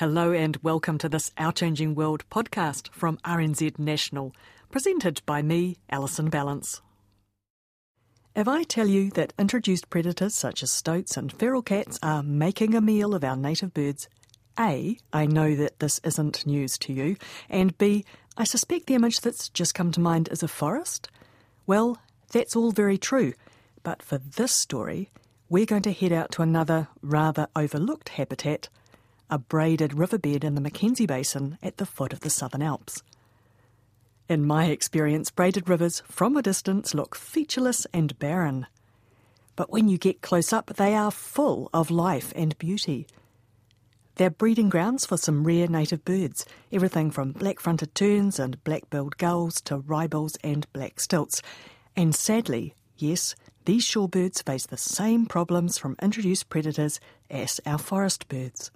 Hello 0.00 0.32
and 0.32 0.56
welcome 0.62 0.96
to 0.96 1.10
this 1.10 1.30
Our 1.36 1.52
Changing 1.52 1.94
World 1.94 2.24
podcast 2.30 2.88
from 2.90 3.18
RNZ 3.18 3.78
National, 3.78 4.34
presented 4.70 5.20
by 5.26 5.42
me, 5.42 5.76
Alison 5.90 6.30
Ballance. 6.30 6.80
If 8.34 8.48
I 8.48 8.62
tell 8.62 8.88
you 8.88 9.10
that 9.10 9.34
introduced 9.38 9.90
predators 9.90 10.34
such 10.34 10.62
as 10.62 10.70
stoats 10.70 11.18
and 11.18 11.30
feral 11.30 11.60
cats 11.60 11.98
are 12.02 12.22
making 12.22 12.74
a 12.74 12.80
meal 12.80 13.14
of 13.14 13.22
our 13.22 13.36
native 13.36 13.74
birds, 13.74 14.08
A, 14.58 14.96
I 15.12 15.26
know 15.26 15.54
that 15.54 15.80
this 15.80 16.00
isn't 16.02 16.46
news 16.46 16.78
to 16.78 16.94
you, 16.94 17.16
and 17.50 17.76
B, 17.76 18.06
I 18.38 18.44
suspect 18.44 18.86
the 18.86 18.94
image 18.94 19.20
that's 19.20 19.50
just 19.50 19.74
come 19.74 19.92
to 19.92 20.00
mind 20.00 20.30
is 20.32 20.42
a 20.42 20.48
forest. 20.48 21.10
Well, 21.66 21.98
that's 22.32 22.56
all 22.56 22.72
very 22.72 22.96
true, 22.96 23.34
but 23.82 24.02
for 24.02 24.16
this 24.16 24.52
story, 24.52 25.10
we're 25.50 25.66
going 25.66 25.82
to 25.82 25.92
head 25.92 26.10
out 26.10 26.32
to 26.32 26.42
another 26.42 26.88
rather 27.02 27.48
overlooked 27.54 28.08
habitat 28.08 28.70
a 29.30 29.38
braided 29.38 29.94
riverbed 29.94 30.44
in 30.44 30.54
the 30.54 30.60
Mackenzie 30.60 31.06
Basin 31.06 31.56
at 31.62 31.76
the 31.76 31.86
foot 31.86 32.12
of 32.12 32.20
the 32.20 32.30
Southern 32.30 32.62
Alps. 32.62 33.02
In 34.28 34.44
my 34.46 34.66
experience, 34.66 35.30
braided 35.30 35.68
rivers 35.68 36.02
from 36.06 36.36
a 36.36 36.42
distance 36.42 36.94
look 36.94 37.14
featureless 37.14 37.86
and 37.92 38.18
barren. 38.18 38.66
But 39.56 39.70
when 39.70 39.88
you 39.88 39.98
get 39.98 40.22
close 40.22 40.52
up, 40.52 40.74
they 40.76 40.94
are 40.94 41.10
full 41.10 41.70
of 41.72 41.90
life 41.90 42.32
and 42.36 42.56
beauty. 42.58 43.06
They're 44.16 44.30
breeding 44.30 44.68
grounds 44.68 45.06
for 45.06 45.16
some 45.16 45.44
rare 45.44 45.66
native 45.66 46.04
birds, 46.04 46.44
everything 46.70 47.10
from 47.10 47.32
black 47.32 47.58
fronted 47.58 47.94
terns 47.94 48.38
and 48.38 48.62
black 48.64 48.90
billed 48.90 49.16
gulls 49.16 49.60
to 49.62 49.78
wrybills 49.78 50.36
and 50.44 50.70
black 50.72 51.00
stilts. 51.00 51.40
And 51.96 52.14
sadly, 52.14 52.74
yes, 52.98 53.34
these 53.64 53.84
shorebirds 53.84 54.44
face 54.44 54.66
the 54.66 54.76
same 54.76 55.26
problems 55.26 55.78
from 55.78 55.96
introduced 56.02 56.48
predators 56.48 57.00
as 57.30 57.60
our 57.64 57.78
forest 57.78 58.28
birds. 58.28 58.70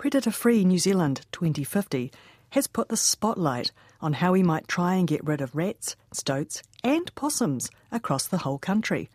Predator 0.00 0.30
Free 0.30 0.64
New 0.64 0.78
Zealand 0.78 1.26
2050 1.30 2.10
has 2.52 2.66
put 2.66 2.88
the 2.88 2.96
spotlight 2.96 3.70
on 4.00 4.14
how 4.14 4.32
we 4.32 4.42
might 4.42 4.66
try 4.66 4.94
and 4.94 5.06
get 5.06 5.22
rid 5.22 5.42
of 5.42 5.54
rats, 5.54 5.94
stoats, 6.10 6.62
and 6.82 7.14
possums 7.14 7.70
across 7.92 8.26
the 8.26 8.38
whole 8.38 8.56
country. 8.56 9.10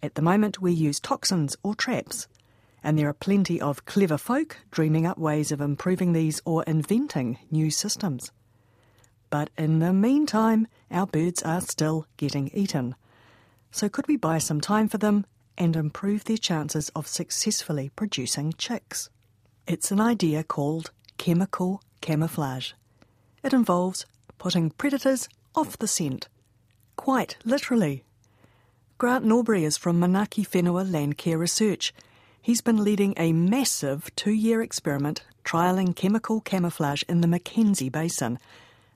At 0.00 0.14
the 0.14 0.22
moment, 0.22 0.62
we 0.62 0.70
use 0.70 1.00
toxins 1.00 1.56
or 1.64 1.74
traps, 1.74 2.28
and 2.80 2.96
there 2.96 3.08
are 3.08 3.12
plenty 3.12 3.60
of 3.60 3.86
clever 3.86 4.16
folk 4.18 4.58
dreaming 4.70 5.04
up 5.04 5.18
ways 5.18 5.50
of 5.50 5.60
improving 5.60 6.12
these 6.12 6.40
or 6.44 6.62
inventing 6.62 7.36
new 7.50 7.68
systems. 7.68 8.30
But 9.30 9.50
in 9.58 9.80
the 9.80 9.92
meantime, 9.92 10.68
our 10.92 11.08
birds 11.08 11.42
are 11.42 11.60
still 11.60 12.06
getting 12.16 12.52
eaten. 12.54 12.94
So, 13.72 13.88
could 13.88 14.06
we 14.06 14.16
buy 14.16 14.38
some 14.38 14.60
time 14.60 14.86
for 14.88 14.98
them 14.98 15.26
and 15.58 15.74
improve 15.74 16.22
their 16.22 16.36
chances 16.36 16.88
of 16.90 17.08
successfully 17.08 17.90
producing 17.96 18.52
chicks? 18.52 19.10
It's 19.68 19.90
an 19.90 20.00
idea 20.00 20.44
called 20.44 20.92
chemical 21.18 21.82
camouflage. 22.00 22.72
It 23.42 23.52
involves 23.52 24.06
putting 24.38 24.70
predators 24.70 25.28
off 25.54 25.76
the 25.76 25.86
scent. 25.86 26.26
Quite 26.96 27.36
literally. 27.44 28.02
Grant 28.96 29.26
Norbury 29.26 29.64
is 29.64 29.76
from 29.76 30.00
Manaaki 30.00 30.48
Whenua 30.48 30.90
Landcare 30.90 31.38
Research. 31.38 31.92
He's 32.40 32.62
been 32.62 32.82
leading 32.82 33.12
a 33.18 33.34
massive 33.34 34.10
two 34.16 34.32
year 34.32 34.62
experiment 34.62 35.22
trialling 35.44 35.94
chemical 35.94 36.40
camouflage 36.40 37.02
in 37.06 37.20
the 37.20 37.28
Mackenzie 37.28 37.90
Basin. 37.90 38.38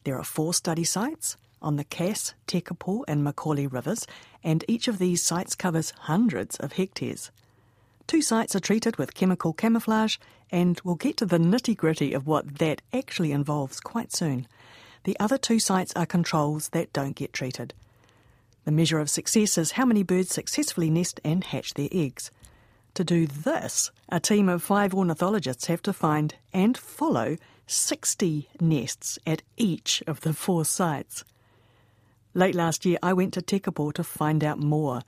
There 0.05 0.17
are 0.19 0.25
four 0.25 0.55
study 0.55 0.85
sites 0.85 1.37
on 1.61 1.77
the 1.77 1.85
Cass, 1.85 2.33
Tekapo, 2.47 3.05
and 3.07 3.23
Macaulay 3.23 3.67
rivers, 3.67 4.07
and 4.43 4.65
each 4.67 4.89
of 4.89 4.99
these 4.99 5.23
sites 5.23 5.55
covers 5.55 5.93
hundreds 6.09 6.57
of 6.57 6.73
hectares. 6.73 7.31
Two 8.07 8.23
sites 8.23 8.55
are 8.55 8.61
treated 8.61 8.97
with 8.97 9.15
chemical 9.15 9.53
camouflage, 9.53 10.19
and 10.51 10.81
we'll 10.85 10.97
get 10.97 11.17
to 11.19 11.27
the 11.27 11.39
nitty 11.39 11.77
gritty 11.77 12.13
of 12.13 12.27
what 12.27 12.59
that 12.59 12.83
actually 12.93 13.33
involves 13.33 13.81
quite 13.81 14.13
soon. 14.13 14.47
The 15.05 15.19
other 15.19 15.39
two 15.39 15.59
sites 15.59 15.93
are 15.95 16.07
controls 16.07 16.69
that 16.71 16.93
don't 16.93 17.17
get 17.17 17.33
treated. 17.33 17.75
The 18.65 18.73
measure 18.73 19.01
of 19.01 19.11
success 19.11 19.59
is 19.59 19.73
how 19.73 19.85
many 19.85 20.03
birds 20.03 20.31
successfully 20.31 20.91
nest 20.91 21.21
and 21.25 21.43
hatch 21.43 21.75
their 21.75 21.89
eggs. 21.91 22.31
To 22.95 23.05
do 23.05 23.27
this, 23.27 23.91
a 24.09 24.21
team 24.21 24.49
of 24.49 24.63
five 24.63 24.95
ornithologists 24.95 25.67
have 25.67 25.83
to 25.83 25.93
find 25.93 26.35
and 26.53 26.77
follow 26.77 27.37
60 27.67 28.49
nests 28.61 29.19
at 29.27 29.43
each 29.57 30.03
of 30.07 30.21
the 30.21 30.35
four 30.35 30.65
sites. 30.65 31.25
Late 32.35 32.55
last 32.55 32.85
year, 32.85 32.99
I 33.03 33.15
went 33.15 33.35
to 33.35 33.43
Tekapo 33.43 33.93
to 33.95 34.05
find 34.05 34.45
out 34.45 34.59
more. 34.59 35.03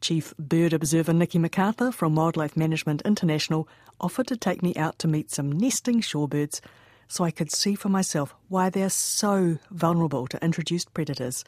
Chief 0.00 0.34
Bird 0.38 0.72
Observer 0.72 1.12
Nikki 1.12 1.38
MacArthur 1.38 1.92
from 1.92 2.14
Wildlife 2.14 2.56
Management 2.56 3.02
International 3.02 3.68
offered 4.00 4.26
to 4.28 4.36
take 4.36 4.62
me 4.62 4.74
out 4.76 4.98
to 5.00 5.08
meet 5.08 5.30
some 5.30 5.50
nesting 5.50 6.00
shorebirds 6.00 6.60
so 7.08 7.24
I 7.24 7.30
could 7.30 7.50
see 7.50 7.74
for 7.74 7.88
myself 7.88 8.34
why 8.48 8.70
they're 8.70 8.90
so 8.90 9.58
vulnerable 9.70 10.26
to 10.28 10.44
introduced 10.44 10.92
predators. 10.94 11.44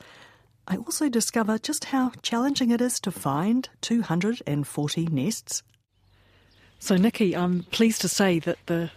I 0.66 0.76
also 0.76 1.08
discover 1.08 1.58
just 1.58 1.86
how 1.86 2.12
challenging 2.22 2.70
it 2.70 2.80
is 2.80 3.00
to 3.00 3.10
find 3.10 3.68
240 3.80 5.06
nests. 5.06 5.62
So, 6.78 6.96
Nikki, 6.96 7.34
I'm 7.34 7.64
pleased 7.64 8.00
to 8.02 8.08
say 8.08 8.38
that 8.40 8.58
the 8.66 8.90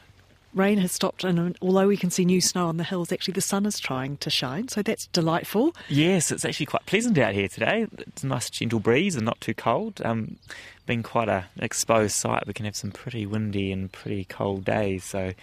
rain 0.53 0.78
has 0.79 0.91
stopped, 0.91 1.23
and 1.23 1.57
although 1.62 1.88
we 1.88 1.97
can 1.97 2.09
see 2.09 2.25
new 2.25 2.41
snow 2.41 2.67
on 2.67 2.78
the 2.78 2.84
hills, 2.84 3.12
actually 3.12 3.34
the 3.34 3.41
sun 3.41 3.66
is 3.66 3.79
trying 3.79 4.17
to 4.17 4.29
shine, 4.29 4.67
so 4.67 4.81
that's 4.81 5.07
delightful. 5.07 5.75
Yes, 5.89 6.31
it's 6.31 6.45
actually 6.45 6.66
quite 6.66 6.85
pleasant 6.85 7.17
out 7.17 7.34
here 7.34 7.47
today. 7.47 7.88
It's 8.00 8.23
a 8.23 8.28
nice 8.28 8.50
gentle 8.50 8.79
breeze 8.79 9.16
and 9.16 9.25
not 9.25 9.39
too 9.41 9.53
cold. 9.53 10.01
Um, 10.03 10.38
being 10.85 11.03
quite 11.03 11.29
an 11.29 11.44
exposed 11.59 12.16
site, 12.16 12.47
we 12.47 12.53
can 12.53 12.66
have 12.66 12.75
some 12.75 12.91
pretty 12.91 13.25
windy 13.25 13.72
and 13.72 13.91
pretty 13.91 14.25
cold 14.25 14.66
days, 14.66 15.03
so 15.03 15.34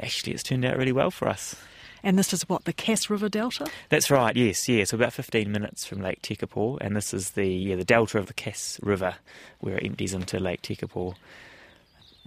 actually 0.00 0.34
it's 0.34 0.42
turned 0.42 0.64
out 0.64 0.76
really 0.76 0.92
well 0.92 1.10
for 1.10 1.28
us. 1.28 1.56
And 2.02 2.18
this 2.18 2.32
is 2.32 2.48
what 2.48 2.64
the 2.64 2.72
Cass 2.72 3.10
River 3.10 3.28
Delta. 3.28 3.66
That's 3.88 4.10
right. 4.10 4.36
Yes, 4.36 4.68
yeah. 4.68 4.84
So 4.84 4.96
about 4.96 5.12
15 5.12 5.50
minutes 5.50 5.84
from 5.84 6.00
Lake 6.00 6.22
Tekapo, 6.22 6.78
and 6.80 6.94
this 6.94 7.12
is 7.12 7.30
the 7.30 7.46
yeah 7.46 7.76
the 7.76 7.84
delta 7.84 8.18
of 8.18 8.26
the 8.26 8.34
Cass 8.34 8.78
River, 8.82 9.16
where 9.60 9.78
it 9.78 9.84
empties 9.84 10.14
into 10.14 10.38
Lake 10.38 10.62
Tekapo 10.62 11.14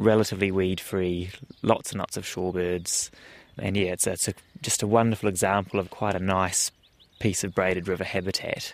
relatively 0.01 0.51
weed 0.51 0.79
free, 0.79 1.29
lots 1.61 1.91
and 1.91 1.99
lots 1.99 2.17
of 2.17 2.25
shorebirds. 2.25 3.09
And 3.57 3.77
yeah, 3.77 3.91
it's, 3.93 4.07
it's 4.07 4.27
a, 4.27 4.33
just 4.61 4.83
a 4.83 4.87
wonderful 4.87 5.29
example 5.29 5.79
of 5.79 5.89
quite 5.89 6.15
a 6.15 6.19
nice 6.19 6.71
piece 7.19 7.43
of 7.43 7.53
braided 7.53 7.87
river 7.87 8.03
habitat. 8.03 8.73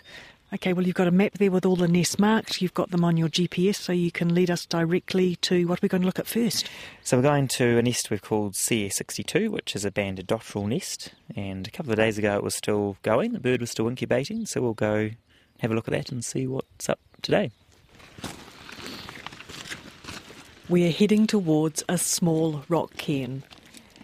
Okay, 0.50 0.72
well, 0.72 0.86
you've 0.86 0.94
got 0.94 1.06
a 1.06 1.12
map 1.12 1.34
there 1.34 1.50
with 1.50 1.66
all 1.66 1.76
the 1.76 1.86
nests 1.86 2.18
marked. 2.18 2.62
You've 2.62 2.72
got 2.72 2.90
them 2.90 3.04
on 3.04 3.18
your 3.18 3.28
GPS, 3.28 3.76
so 3.76 3.92
you 3.92 4.10
can 4.10 4.34
lead 4.34 4.50
us 4.50 4.64
directly 4.64 5.36
to 5.36 5.66
what 5.66 5.82
we're 5.82 5.90
going 5.90 6.00
to 6.00 6.06
look 6.06 6.18
at 6.18 6.26
first. 6.26 6.70
So, 7.02 7.18
we're 7.18 7.24
going 7.24 7.48
to 7.48 7.76
a 7.76 7.82
nest 7.82 8.08
we've 8.08 8.22
called 8.22 8.54
CA62, 8.54 9.50
which 9.50 9.76
is 9.76 9.84
a 9.84 9.90
banded 9.90 10.26
dotterel 10.26 10.66
nest. 10.66 11.12
And 11.36 11.68
a 11.68 11.70
couple 11.70 11.92
of 11.92 11.98
days 11.98 12.16
ago, 12.16 12.34
it 12.34 12.42
was 12.42 12.54
still 12.54 12.96
going, 13.02 13.34
the 13.34 13.40
bird 13.40 13.60
was 13.60 13.70
still 13.70 13.88
incubating. 13.88 14.46
So, 14.46 14.62
we'll 14.62 14.72
go 14.72 15.10
have 15.60 15.70
a 15.70 15.74
look 15.74 15.86
at 15.86 15.92
that 15.92 16.10
and 16.10 16.24
see 16.24 16.46
what's 16.46 16.88
up 16.88 17.00
today. 17.20 17.50
We 20.68 20.86
are 20.86 20.90
heading 20.90 21.26
towards 21.26 21.82
a 21.88 21.96
small 21.96 22.62
rock 22.68 22.94
cairn. 22.98 23.42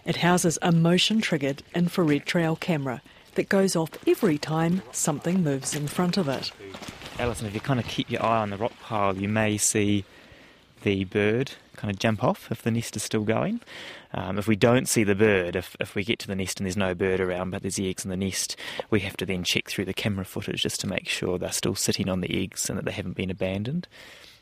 It 0.07 0.17
houses 0.17 0.59
a 0.63 0.73
motion 0.73 1.21
triggered 1.21 1.63
infrared 1.75 2.25
trail 2.25 2.57
camera 2.57 3.03
that 3.35 3.51
goes 3.51 3.77
off 3.77 3.91
every 4.09 4.39
time 4.39 4.81
something 4.91 5.43
moves 5.45 5.75
in 5.75 5.89
front 5.89 6.17
of 6.17 6.27
it. 6.27 6.53
Alison, 7.19 7.47
if 7.47 7.53
you 7.53 7.61
kind 7.61 7.79
of 7.79 7.87
keep 7.87 8.11
your 8.11 8.25
eye 8.25 8.39
on 8.39 8.49
the 8.49 8.57
rock 8.57 8.73
pile, 8.81 9.15
you 9.15 9.29
may 9.29 9.59
see 9.59 10.07
the 10.85 11.05
bird 11.05 11.53
kind 11.77 11.93
of 11.93 11.99
jump 11.99 12.25
off 12.25 12.51
if 12.51 12.63
the 12.63 12.71
nest 12.71 12.97
is 12.97 13.03
still 13.03 13.25
going. 13.25 13.61
Um, 14.15 14.39
if 14.39 14.49
we 14.49 14.57
don't 14.57 14.89
see 14.89 15.05
the 15.05 15.15
bird, 15.15 15.57
if, 15.57 15.77
if 15.81 15.95
we 15.95 16.03
get 16.03 16.19
to 16.21 16.27
the 16.27 16.35
nest 16.35 16.61
and 16.61 16.67
there's 16.67 16.79
no 16.79 16.95
bird 16.95 17.21
around 17.21 17.51
but 17.51 17.61
there's 17.61 17.79
eggs 17.79 18.07
in 18.07 18.11
the 18.11 18.17
nest, 18.17 18.57
we 18.89 19.01
have 19.01 19.19
to 19.19 19.27
then 19.27 19.45
check 19.45 19.69
through 19.69 19.85
the 19.85 19.93
camera 19.93 20.25
footage 20.25 20.63
just 20.63 20.81
to 20.81 20.87
make 20.87 21.09
sure 21.09 21.37
they're 21.37 21.53
still 21.53 21.75
sitting 21.75 22.09
on 22.09 22.23
the 22.23 22.43
eggs 22.43 22.71
and 22.71 22.79
that 22.79 22.87
they 22.87 22.93
haven't 22.93 23.17
been 23.17 23.31
abandoned. 23.31 23.87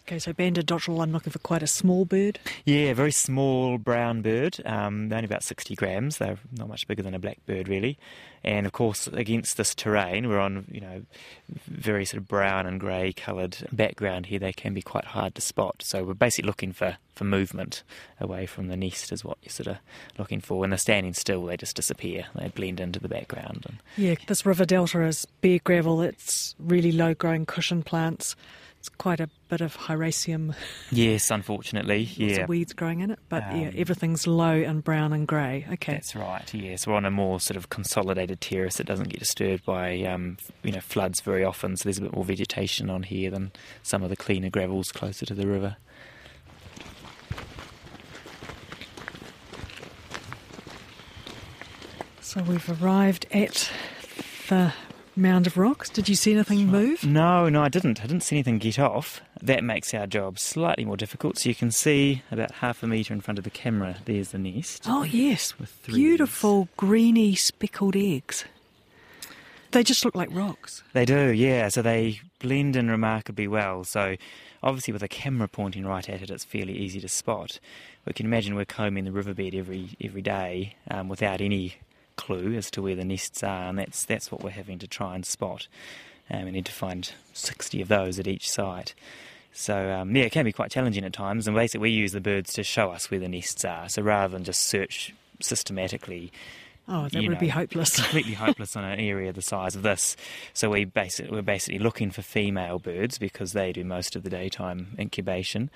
Okay, 0.07 0.19
so 0.19 0.33
banded 0.33 0.67
dotterel, 0.67 1.01
I'm 1.01 1.13
looking 1.13 1.33
for 1.33 1.39
quite 1.39 1.63
a 1.63 1.69
small 1.69 2.05
bird. 2.05 2.41
Yeah, 2.65 2.93
very 2.93 3.13
small 3.13 3.79
brown 3.79 4.21
bird, 4.21 4.61
um, 4.65 5.13
only 5.13 5.25
about 5.25 5.45
60 5.45 5.77
grams. 5.77 6.19
They're 6.19 6.39
not 6.59 6.69
much 6.69 6.89
bigger 6.89 7.03
than 7.03 7.15
a 7.15 7.21
blackbird, 7.21 7.69
really. 7.69 7.99
And 8.43 8.67
of 8.67 8.73
course, 8.73 9.07
against 9.07 9.57
this 9.57 9.77
terrain, 9.77 10.29
we're 10.29 10.41
on, 10.41 10.65
you 10.73 10.81
know, 10.81 11.03
very 11.69 12.05
sort 12.05 12.21
of 12.21 12.27
brown 12.27 12.67
and 12.67 12.81
grey 12.81 13.13
coloured 13.13 13.57
background 13.71 14.27
here. 14.27 14.41
They 14.41 14.53
can 14.53 14.75
be 14.75 14.83
quite 14.83 15.05
hard 15.05 15.37
to 15.37 15.41
spot. 15.41 15.83
So 15.85 16.03
we're 16.03 16.15
basically 16.15 16.49
looking 16.49 16.73
for, 16.73 16.97
for 17.15 17.23
movement 17.23 17.85
away 18.21 18.47
from 18.47 18.67
the 18.67 18.77
nest, 18.77 19.13
is 19.13 19.25
what 19.25 19.39
you're 19.43 19.51
sort 19.51 19.69
of 19.69 19.77
looking 20.19 20.41
for. 20.41 20.59
When 20.59 20.71
they're 20.71 20.79
standing 20.79 21.15
still, 21.15 21.45
they 21.45 21.57
just 21.57 21.77
disappear. 21.77 22.27
They 22.35 22.49
blend 22.49 22.81
into 22.81 22.99
the 22.99 23.09
background. 23.09 23.67
And 23.69 23.79
Yeah, 23.97 24.17
this 24.27 24.45
river 24.45 24.65
delta 24.65 25.05
is 25.05 25.27
bare 25.41 25.61
gravel. 25.63 26.03
It's 26.03 26.57
really 26.59 26.91
low 26.91 27.15
growing 27.15 27.47
cushion 27.47 27.85
plants. 27.85 28.35
It's 28.83 28.89
quite 28.89 29.21
a 29.21 29.29
bit 29.49 29.61
of 29.61 29.77
hieracium, 29.77 30.57
yes, 30.91 31.31
unfortunately, 31.31 31.99
yeah. 32.17 32.47
weeds 32.47 32.73
growing 32.73 32.99
in 32.99 33.13
it. 33.13 33.21
But 33.29 33.45
yeah, 33.55 33.69
Um, 33.69 33.75
everything's 33.77 34.27
low 34.27 34.55
and 34.57 34.83
brown 34.83 35.13
and 35.13 35.25
grey. 35.25 35.65
Okay. 35.75 35.93
That's 35.93 36.17
right. 36.17 36.53
Yes, 36.53 36.85
we're 36.85 36.97
on 36.97 37.05
a 37.05 37.11
more 37.13 37.39
sort 37.39 37.57
of 37.57 37.69
consolidated 37.71 38.41
terrace 38.41 38.79
that 38.79 38.89
doesn't 38.89 39.09
get 39.11 39.21
disturbed 39.21 39.65
by 39.65 40.03
um, 40.03 40.37
you 40.65 40.73
know 40.73 40.81
floods 40.81 41.21
very 41.21 41.45
often. 41.45 41.77
So 41.77 41.85
there's 41.85 41.99
a 41.99 42.01
bit 42.03 42.13
more 42.13 42.25
vegetation 42.25 42.91
on 42.91 43.05
here 43.05 43.31
than 43.31 43.53
some 43.85 44.03
of 44.03 44.11
the 44.11 44.17
cleaner 44.17 44.51
gravels 44.51 44.91
closer 44.91 45.25
to 45.27 45.35
the 45.35 45.47
river. 45.47 45.77
So 52.21 52.43
we've 52.43 52.83
arrived 52.83 53.27
at 53.33 53.71
the 54.49 54.73
mound 55.17 55.47
of 55.47 55.57
rocks. 55.57 55.89
Did 55.89 56.09
you 56.09 56.15
see 56.15 56.33
anything 56.33 56.67
move? 56.67 57.05
No, 57.05 57.49
no, 57.49 57.63
I 57.63 57.69
didn't. 57.69 58.01
I 58.01 58.07
didn't 58.07 58.23
see 58.23 58.37
anything 58.37 58.59
get 58.59 58.79
off. 58.79 59.21
That 59.41 59.65
makes 59.65 59.93
our 59.95 60.07
job 60.07 60.39
slightly 60.39 60.85
more 60.85 60.97
difficult. 60.97 61.39
So 61.39 61.49
you 61.49 61.55
can 61.55 61.71
see 61.71 62.23
about 62.31 62.53
half 62.53 62.83
a 62.83 62.87
metre 62.87 63.13
in 63.13 63.21
front 63.21 63.39
of 63.39 63.45
the 63.45 63.51
camera. 63.51 63.97
There's 64.05 64.31
the 64.31 64.39
nest. 64.39 64.85
Oh, 64.87 65.03
yes. 65.03 65.59
With 65.59 65.69
three 65.69 65.95
Beautiful 65.95 66.69
greeny 66.77 67.35
speckled 67.35 67.97
eggs. 67.97 68.45
They 69.73 69.83
just 69.83 70.05
look 70.05 70.15
like 70.15 70.29
rocks. 70.31 70.83
They 70.93 71.07
do, 71.07 71.31
yeah. 71.31 71.69
So 71.69 71.81
they 71.81 72.21
blend 72.41 72.77
in 72.77 72.91
remarkably 72.91 73.49
well. 73.49 73.85
So 73.85 74.17
obviously, 74.63 74.93
with 74.93 75.03
a 75.03 75.09
camera 75.09 75.49
pointing 75.49 75.87
right 75.87 76.07
at 76.09 76.21
it, 76.21 76.31
it's 76.31 76.45
fairly 76.45 76.77
easy 76.77 77.01
to 77.01 77.09
spot. 77.09 77.59
We 78.05 78.13
can 78.13 78.27
imagine 78.27 78.55
we're 78.55 78.67
combing 78.67 79.05
the 79.05 79.13
riverbed 79.13 79.55
every 79.55 79.91
every 80.03 80.21
day 80.23 80.77
um, 80.91 81.09
without 81.09 81.41
any 81.41 81.77
clue 82.23 82.55
as 82.55 82.71
to 82.71 82.83
where 82.83 82.95
the 82.95 83.05
nests 83.05 83.43
are, 83.43 83.69
and 83.69 83.79
that's 83.79 84.05
that's 84.05 84.31
what 84.31 84.43
we're 84.43 84.51
having 84.51 84.79
to 84.79 84.87
try 84.87 85.15
and 85.15 85.27
spot. 85.27 85.67
Um, 86.31 86.45
we 86.45 86.53
need 86.53 86.67
to 86.67 86.73
find 86.73 87.13
60 87.35 87.83
of 87.83 87.89
those 87.89 88.19
at 88.19 88.27
each 88.27 88.49
site. 88.49 88.95
So 89.53 89.91
um, 89.91 90.15
yeah, 90.15 90.25
it 90.25 90.33
can 90.33 90.45
be 90.45 90.53
quite 90.53 90.71
challenging 90.71 91.05
at 91.05 91.13
times. 91.13 91.47
And 91.47 91.57
basically, 91.57 91.83
we 91.83 91.91
use 91.91 92.13
the 92.13 92.21
birds 92.21 92.53
to 92.55 92.63
show 92.63 92.91
us 92.91 93.11
where 93.11 93.21
the 93.21 93.29
nests 93.29 93.65
are. 93.65 93.89
So 93.89 94.03
rather 94.03 94.33
than 94.33 94.45
just 94.45 94.63
search 94.63 95.13
systematically, 95.41 96.33
Oh, 96.89 97.09
that 97.09 97.29
would 97.29 97.39
be 97.39 97.49
hopeless. 97.49 97.97
completely 98.01 98.35
hopeless 98.35 98.75
on 98.75 98.85
an 98.85 98.99
area 98.99 99.33
the 99.33 99.43
size 99.43 99.77
of 99.77 99.83
this. 99.83 100.17
So 100.53 100.71
we 100.71 100.85
basically, 100.85 101.31
we're 101.31 101.43
basically 101.43 101.79
looking 101.79 102.11
for 102.11 102.23
female 102.23 102.79
birds 102.81 103.19
because 103.19 103.53
they 103.53 103.73
do 103.73 103.85
most 103.85 104.17
of 104.17 104.25
the 104.25 104.31
daytime 104.31 104.97
incubation, 104.99 105.71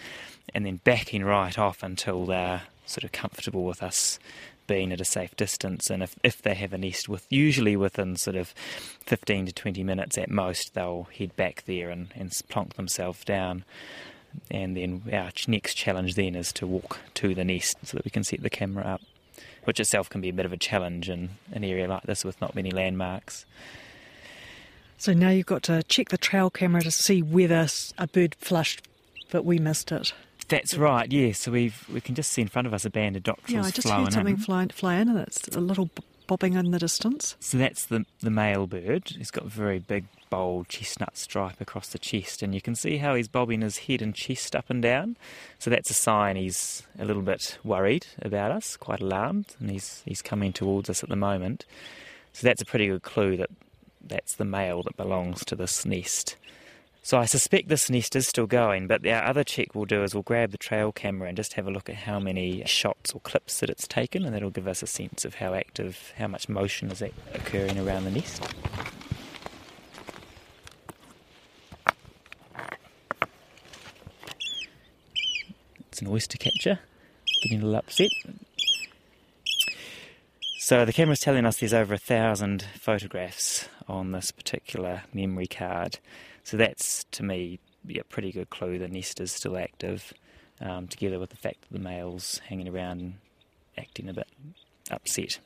and 0.52 0.66
then 0.66 0.80
backing 0.82 1.24
right 1.24 1.56
off 1.58 1.82
until 1.82 2.26
they're 2.26 2.62
sort 2.86 3.04
of 3.04 3.12
comfortable 3.12 3.64
with 3.64 3.82
us 3.82 4.18
being 4.66 4.92
at 4.92 5.00
a 5.00 5.04
safe 5.04 5.36
distance. 5.36 5.90
And 5.90 6.02
if, 6.02 6.16
if 6.22 6.42
they 6.42 6.54
have 6.54 6.72
a 6.72 6.78
nest 6.78 7.08
with 7.08 7.26
usually 7.30 7.76
within 7.76 8.16
sort 8.16 8.36
of 8.36 8.54
15 9.00 9.46
to 9.46 9.52
20 9.52 9.82
minutes 9.84 10.18
at 10.18 10.30
most, 10.30 10.74
they'll 10.74 11.08
head 11.16 11.34
back 11.36 11.64
there 11.66 11.90
and, 11.90 12.08
and 12.14 12.32
plonk 12.48 12.74
themselves 12.74 13.24
down. 13.24 13.64
And 14.50 14.76
then 14.76 15.02
our 15.12 15.30
next 15.48 15.74
challenge 15.74 16.14
then 16.14 16.34
is 16.34 16.52
to 16.54 16.66
walk 16.66 16.98
to 17.14 17.34
the 17.34 17.44
nest 17.44 17.78
so 17.84 17.96
that 17.96 18.04
we 18.04 18.10
can 18.10 18.24
set 18.24 18.42
the 18.42 18.50
camera 18.50 18.84
up 18.84 19.00
which 19.66 19.80
itself 19.80 20.08
can 20.08 20.20
be 20.20 20.28
a 20.28 20.32
bit 20.32 20.46
of 20.46 20.52
a 20.52 20.56
challenge 20.56 21.10
in 21.10 21.28
an 21.52 21.64
area 21.64 21.88
like 21.88 22.04
this 22.04 22.24
with 22.24 22.40
not 22.40 22.54
many 22.54 22.70
landmarks. 22.70 23.44
So 24.96 25.12
now 25.12 25.30
you've 25.30 25.46
got 25.46 25.64
to 25.64 25.82
check 25.82 26.08
the 26.08 26.16
trail 26.16 26.50
camera 26.50 26.82
to 26.82 26.90
see 26.90 27.20
whether 27.20 27.66
a 27.98 28.06
bird 28.06 28.34
flushed, 28.36 28.86
but 29.30 29.44
we 29.44 29.58
missed 29.58 29.92
it. 29.92 30.14
That's 30.48 30.76
right, 30.76 31.10
yeah. 31.10 31.32
So 31.32 31.50
we've 31.52 31.84
we 31.92 32.00
can 32.00 32.14
just 32.14 32.32
see 32.32 32.42
in 32.42 32.48
front 32.48 32.66
of 32.66 32.74
us 32.74 32.84
a 32.84 32.90
band 32.90 33.16
of 33.16 33.22
dotterels 33.22 33.48
Yeah, 33.50 33.62
I 33.64 33.70
just 33.70 33.88
heard 33.88 34.12
something 34.12 34.36
in. 34.36 34.40
fly, 34.40 34.66
fly 34.68 34.94
in, 34.96 35.08
and 35.08 35.18
it's 35.18 35.48
a 35.48 35.60
little 35.60 35.90
bobbing 36.26 36.54
in 36.54 36.70
the 36.70 36.78
distance. 36.78 37.36
So 37.40 37.58
that's 37.58 37.86
the 37.86 38.04
the 38.20 38.30
male 38.30 38.66
bird. 38.66 39.08
He's 39.16 39.30
got 39.30 39.44
a 39.44 39.48
very 39.48 39.78
big, 39.78 40.04
bold 40.30 40.68
chestnut 40.68 41.16
stripe 41.16 41.60
across 41.60 41.88
the 41.88 41.98
chest, 41.98 42.42
and 42.42 42.54
you 42.54 42.60
can 42.60 42.74
see 42.74 42.98
how 42.98 43.14
he's 43.14 43.28
bobbing 43.28 43.62
his 43.62 43.78
head 43.78 44.02
and 44.02 44.14
chest 44.14 44.54
up 44.54 44.70
and 44.70 44.82
down. 44.82 45.16
So 45.58 45.70
that's 45.70 45.90
a 45.90 45.94
sign 45.94 46.36
he's 46.36 46.82
a 46.98 47.04
little 47.04 47.22
bit 47.22 47.58
worried 47.64 48.06
about 48.22 48.52
us, 48.52 48.76
quite 48.76 49.00
alarmed, 49.00 49.56
and 49.60 49.70
he's 49.70 50.02
he's 50.04 50.22
coming 50.22 50.52
towards 50.52 50.88
us 50.88 51.02
at 51.02 51.08
the 51.08 51.16
moment. 51.16 51.64
So 52.32 52.46
that's 52.46 52.62
a 52.62 52.66
pretty 52.66 52.86
good 52.88 53.02
clue 53.02 53.36
that 53.38 53.50
that's 54.08 54.36
the 54.36 54.44
male 54.44 54.82
that 54.84 54.96
belongs 54.96 55.44
to 55.46 55.56
this 55.56 55.84
nest. 55.84 56.36
So 57.06 57.18
I 57.18 57.24
suspect 57.26 57.68
this 57.68 57.88
nest 57.88 58.16
is 58.16 58.26
still 58.26 58.48
going, 58.48 58.88
but 58.88 59.06
our 59.06 59.22
other 59.22 59.44
check 59.44 59.76
we'll 59.76 59.84
do 59.84 60.02
is 60.02 60.12
we'll 60.12 60.24
grab 60.24 60.50
the 60.50 60.58
trail 60.58 60.90
camera 60.90 61.28
and 61.28 61.36
just 61.36 61.52
have 61.52 61.68
a 61.68 61.70
look 61.70 61.88
at 61.88 61.94
how 61.94 62.18
many 62.18 62.64
shots 62.66 63.12
or 63.12 63.20
clips 63.20 63.60
that 63.60 63.70
it's 63.70 63.86
taken, 63.86 64.24
and 64.24 64.34
that'll 64.34 64.50
give 64.50 64.66
us 64.66 64.82
a 64.82 64.88
sense 64.88 65.24
of 65.24 65.36
how 65.36 65.54
active, 65.54 66.12
how 66.18 66.26
much 66.26 66.48
motion 66.48 66.90
is 66.90 67.00
occurring 67.32 67.78
around 67.78 68.06
the 68.06 68.10
nest. 68.10 68.42
It's 75.86 76.00
an 76.00 76.08
oyster 76.08 76.38
catcher, 76.38 76.80
getting 77.44 77.60
a 77.60 77.66
little 77.66 77.76
upset. 77.76 78.10
So 80.58 80.84
the 80.84 80.92
camera's 80.92 81.20
telling 81.20 81.46
us 81.46 81.58
there's 81.58 81.72
over 81.72 81.94
a 81.94 81.98
thousand 81.98 82.66
photographs 82.80 83.68
on 83.86 84.10
this 84.10 84.32
particular 84.32 85.04
memory 85.14 85.46
card. 85.46 86.00
So 86.46 86.56
that's 86.56 87.02
to 87.10 87.24
me 87.24 87.58
yeah, 87.84 88.02
a 88.02 88.04
pretty 88.04 88.30
good 88.30 88.50
clue 88.50 88.78
the 88.78 88.86
nest 88.86 89.20
is 89.20 89.32
still 89.32 89.58
active, 89.58 90.14
um, 90.60 90.86
together 90.86 91.18
with 91.18 91.30
the 91.30 91.36
fact 91.36 91.62
that 91.62 91.76
the 91.76 91.82
male's 91.82 92.40
hanging 92.46 92.68
around 92.68 93.00
and 93.00 93.14
acting 93.76 94.08
a 94.08 94.12
bit 94.12 94.28
upset. 94.88 95.40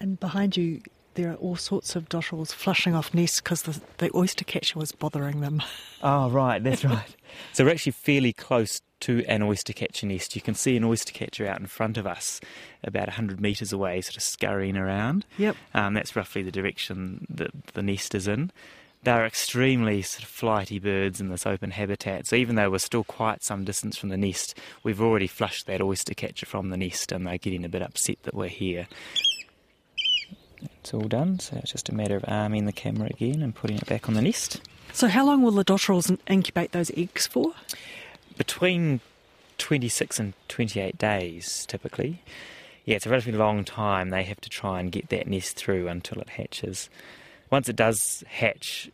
And 0.00 0.18
behind 0.18 0.56
you, 0.56 0.80
there 1.12 1.30
are 1.32 1.34
all 1.34 1.56
sorts 1.56 1.94
of 1.94 2.08
dotterels 2.08 2.54
flushing 2.54 2.94
off 2.94 3.12
nests 3.12 3.42
because 3.42 3.62
the, 3.62 3.78
the 3.98 4.10
oyster 4.14 4.44
catcher 4.44 4.78
was 4.78 4.92
bothering 4.92 5.42
them. 5.42 5.62
Oh, 6.02 6.30
right, 6.30 6.64
that's 6.64 6.82
right. 6.82 7.14
so 7.52 7.62
we're 7.62 7.72
actually 7.72 7.92
fairly 7.92 8.32
close 8.32 8.80
to 9.00 9.22
an 9.26 9.42
oyster 9.42 9.74
catcher 9.74 10.06
nest. 10.06 10.34
You 10.34 10.40
can 10.40 10.54
see 10.54 10.74
an 10.78 10.84
oyster 10.84 11.12
catcher 11.12 11.46
out 11.46 11.60
in 11.60 11.66
front 11.66 11.98
of 11.98 12.06
us, 12.06 12.40
about 12.82 13.08
100 13.08 13.38
metres 13.38 13.70
away, 13.70 14.00
sort 14.00 14.16
of 14.16 14.22
scurrying 14.22 14.78
around. 14.78 15.26
Yep. 15.36 15.56
Um, 15.74 15.92
that's 15.92 16.16
roughly 16.16 16.42
the 16.42 16.50
direction 16.50 17.26
that 17.28 17.50
the 17.74 17.82
nest 17.82 18.14
is 18.14 18.26
in. 18.26 18.50
They're 19.02 19.24
extremely 19.24 20.02
sort 20.02 20.24
of 20.24 20.28
flighty 20.28 20.78
birds 20.78 21.20
in 21.20 21.30
this 21.30 21.46
open 21.46 21.70
habitat. 21.70 22.26
So 22.26 22.36
even 22.36 22.56
though 22.56 22.70
we're 22.70 22.78
still 22.78 23.04
quite 23.04 23.42
some 23.42 23.64
distance 23.64 23.96
from 23.96 24.10
the 24.10 24.18
nest, 24.18 24.58
we've 24.82 25.00
already 25.00 25.26
flushed 25.26 25.66
that 25.66 25.80
oyster 25.80 26.14
catcher 26.14 26.46
from 26.46 26.68
the 26.68 26.76
nest, 26.76 27.10
and 27.10 27.26
they're 27.26 27.38
getting 27.38 27.64
a 27.64 27.68
bit 27.68 27.82
upset 27.82 28.18
that 28.24 28.34
we're 28.34 28.48
here. 28.48 28.88
It's 30.80 30.92
all 30.92 31.08
done, 31.08 31.38
so 31.38 31.56
it's 31.56 31.72
just 31.72 31.88
a 31.88 31.94
matter 31.94 32.16
of 32.16 32.24
arming 32.28 32.66
the 32.66 32.72
camera 32.72 33.08
again 33.08 33.40
and 33.40 33.54
putting 33.54 33.78
it 33.78 33.86
back 33.86 34.08
on 34.08 34.14
the 34.14 34.22
nest. 34.22 34.60
So, 34.92 35.08
how 35.08 35.24
long 35.24 35.40
will 35.42 35.52
the 35.52 35.64
dotterels 35.64 36.14
incubate 36.26 36.72
those 36.72 36.90
eggs 36.96 37.26
for? 37.26 37.54
between 38.40 39.00
26 39.58 40.18
and 40.18 40.32
28 40.48 40.96
days 40.96 41.66
typically. 41.66 42.22
Yeah, 42.86 42.96
it's 42.96 43.04
a 43.04 43.10
relatively 43.10 43.38
long 43.38 43.64
time. 43.64 44.08
They 44.08 44.22
have 44.22 44.40
to 44.40 44.48
try 44.48 44.80
and 44.80 44.90
get 44.90 45.10
that 45.10 45.26
nest 45.26 45.56
through 45.56 45.88
until 45.88 46.22
it 46.22 46.30
hatches. 46.30 46.88
Once 47.50 47.68
it 47.68 47.76
does 47.76 48.22
hatch, 48.28 48.90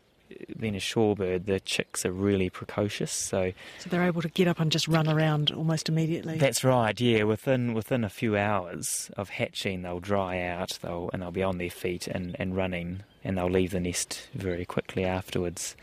being 0.58 0.74
a 0.74 0.78
shorebird, 0.78 1.46
the 1.46 1.60
chicks 1.60 2.04
are 2.04 2.12
really 2.12 2.50
precocious. 2.50 3.12
So 3.12 3.52
So 3.78 3.88
they're 3.90 4.04
able 4.06 4.22
to 4.22 4.28
get 4.28 4.48
up 4.48 4.60
and 4.60 4.70
just 4.72 4.88
run 4.88 5.08
around 5.08 5.50
almost 5.50 5.88
immediately. 5.88 6.36
that's 6.38 6.64
right. 6.64 6.98
Yeah, 7.00 7.22
within 7.24 7.74
within 7.74 8.04
a 8.04 8.08
few 8.08 8.36
hours 8.36 9.10
of 9.16 9.28
hatching, 9.30 9.82
they'll 9.82 10.00
dry 10.00 10.40
out. 10.42 10.78
They'll 10.82 11.10
and 11.12 11.22
they'll 11.22 11.30
be 11.30 11.42
on 11.42 11.58
their 11.58 11.70
feet 11.70 12.06
and, 12.08 12.34
and 12.38 12.56
running, 12.56 13.02
and 13.24 13.36
they'll 13.38 13.50
leave 13.50 13.70
the 13.70 13.80
nest 13.80 14.28
very 14.34 14.64
quickly 14.64 15.04
afterwards. 15.04 15.76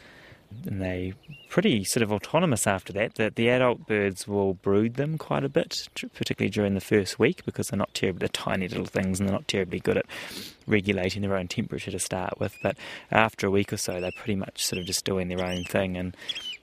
And 0.65 0.81
they 0.81 1.13
pretty 1.50 1.83
sort 1.83 2.03
of 2.03 2.12
autonomous 2.12 2.65
after 2.65 2.93
that. 2.93 3.15
That 3.15 3.36
the 3.36 3.50
adult 3.50 3.88
birds 3.88 4.27
will 4.27 4.53
brood 4.55 4.95
them 4.95 5.17
quite 5.17 5.43
a 5.43 5.50
bit, 5.50 5.88
particularly 6.13 6.50
during 6.50 6.74
the 6.74 6.81
first 6.81 7.19
week, 7.19 7.45
because 7.45 7.67
they're 7.67 7.77
not 7.77 7.93
terribly 7.93 8.19
they're 8.19 8.29
tiny 8.29 8.67
little 8.67 8.86
things 8.86 9.19
and 9.19 9.27
they're 9.27 9.36
not 9.36 9.48
terribly 9.48 9.79
good 9.79 9.98
at 9.98 10.05
regulating 10.67 11.22
their 11.22 11.36
own 11.36 11.48
temperature 11.48 11.91
to 11.91 12.00
start 12.00 12.39
with. 12.39 12.55
But 12.63 12.77
after 13.12 13.48
a 13.48 13.51
week 13.51 13.74
or 13.74 13.77
so, 13.77 14.00
they're 14.00 14.12
pretty 14.15 14.36
much 14.36 14.65
sort 14.65 14.79
of 14.79 14.86
just 14.86 15.05
doing 15.05 15.27
their 15.27 15.45
own 15.45 15.63
thing 15.63 15.98
and 15.98 16.15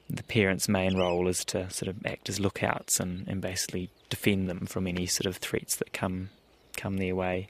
the 0.08 0.22
parents' 0.24 0.68
main 0.68 0.96
role 0.96 1.28
is 1.28 1.44
to 1.46 1.70
sort 1.70 1.88
of 1.88 2.04
act 2.04 2.28
as 2.28 2.40
lookouts 2.40 2.98
and, 2.98 3.26
and 3.28 3.40
basically 3.40 3.90
defend 4.08 4.48
them 4.48 4.66
from 4.66 4.86
any 4.86 5.06
sort 5.06 5.26
of 5.26 5.36
threats 5.36 5.76
that 5.76 5.92
come 5.92 6.30
come 6.76 6.96
their 6.96 7.14
way. 7.14 7.48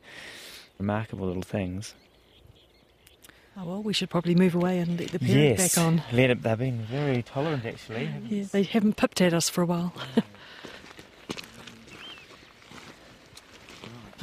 Remarkable 0.79 1.27
little 1.27 1.43
things. 1.43 1.95
Oh, 3.57 3.65
well, 3.67 3.83
we 3.83 3.93
should 3.93 4.09
probably 4.11 4.35
move 4.35 4.55
away 4.55 4.79
and 4.79 4.99
let 4.99 5.11
the 5.11 5.19
parent 5.19 5.59
yes, 5.59 5.75
back 5.75 5.85
on. 5.85 6.03
Let 6.13 6.31
it, 6.31 6.43
they've 6.43 6.57
been 6.59 6.83
very 6.83 7.23
tolerant 7.23 7.65
actually. 7.67 8.11
Yeah, 8.29 8.45
they 8.51 8.63
haven't 8.63 8.97
pipped 8.97 9.21
at 9.21 9.35
us 9.35 9.49
for 9.49 9.63
a 9.63 9.67
while. 9.67 9.93
so 10.17 10.23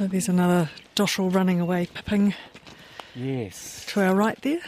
oh, 0.00 0.06
there's 0.06 0.28
another 0.28 0.70
dotterel 0.96 1.32
running 1.32 1.60
away, 1.60 1.86
pipping 1.92 2.34
Yes. 3.14 3.84
to 3.90 4.00
our 4.00 4.14
right 4.14 4.40
there. 4.42 4.60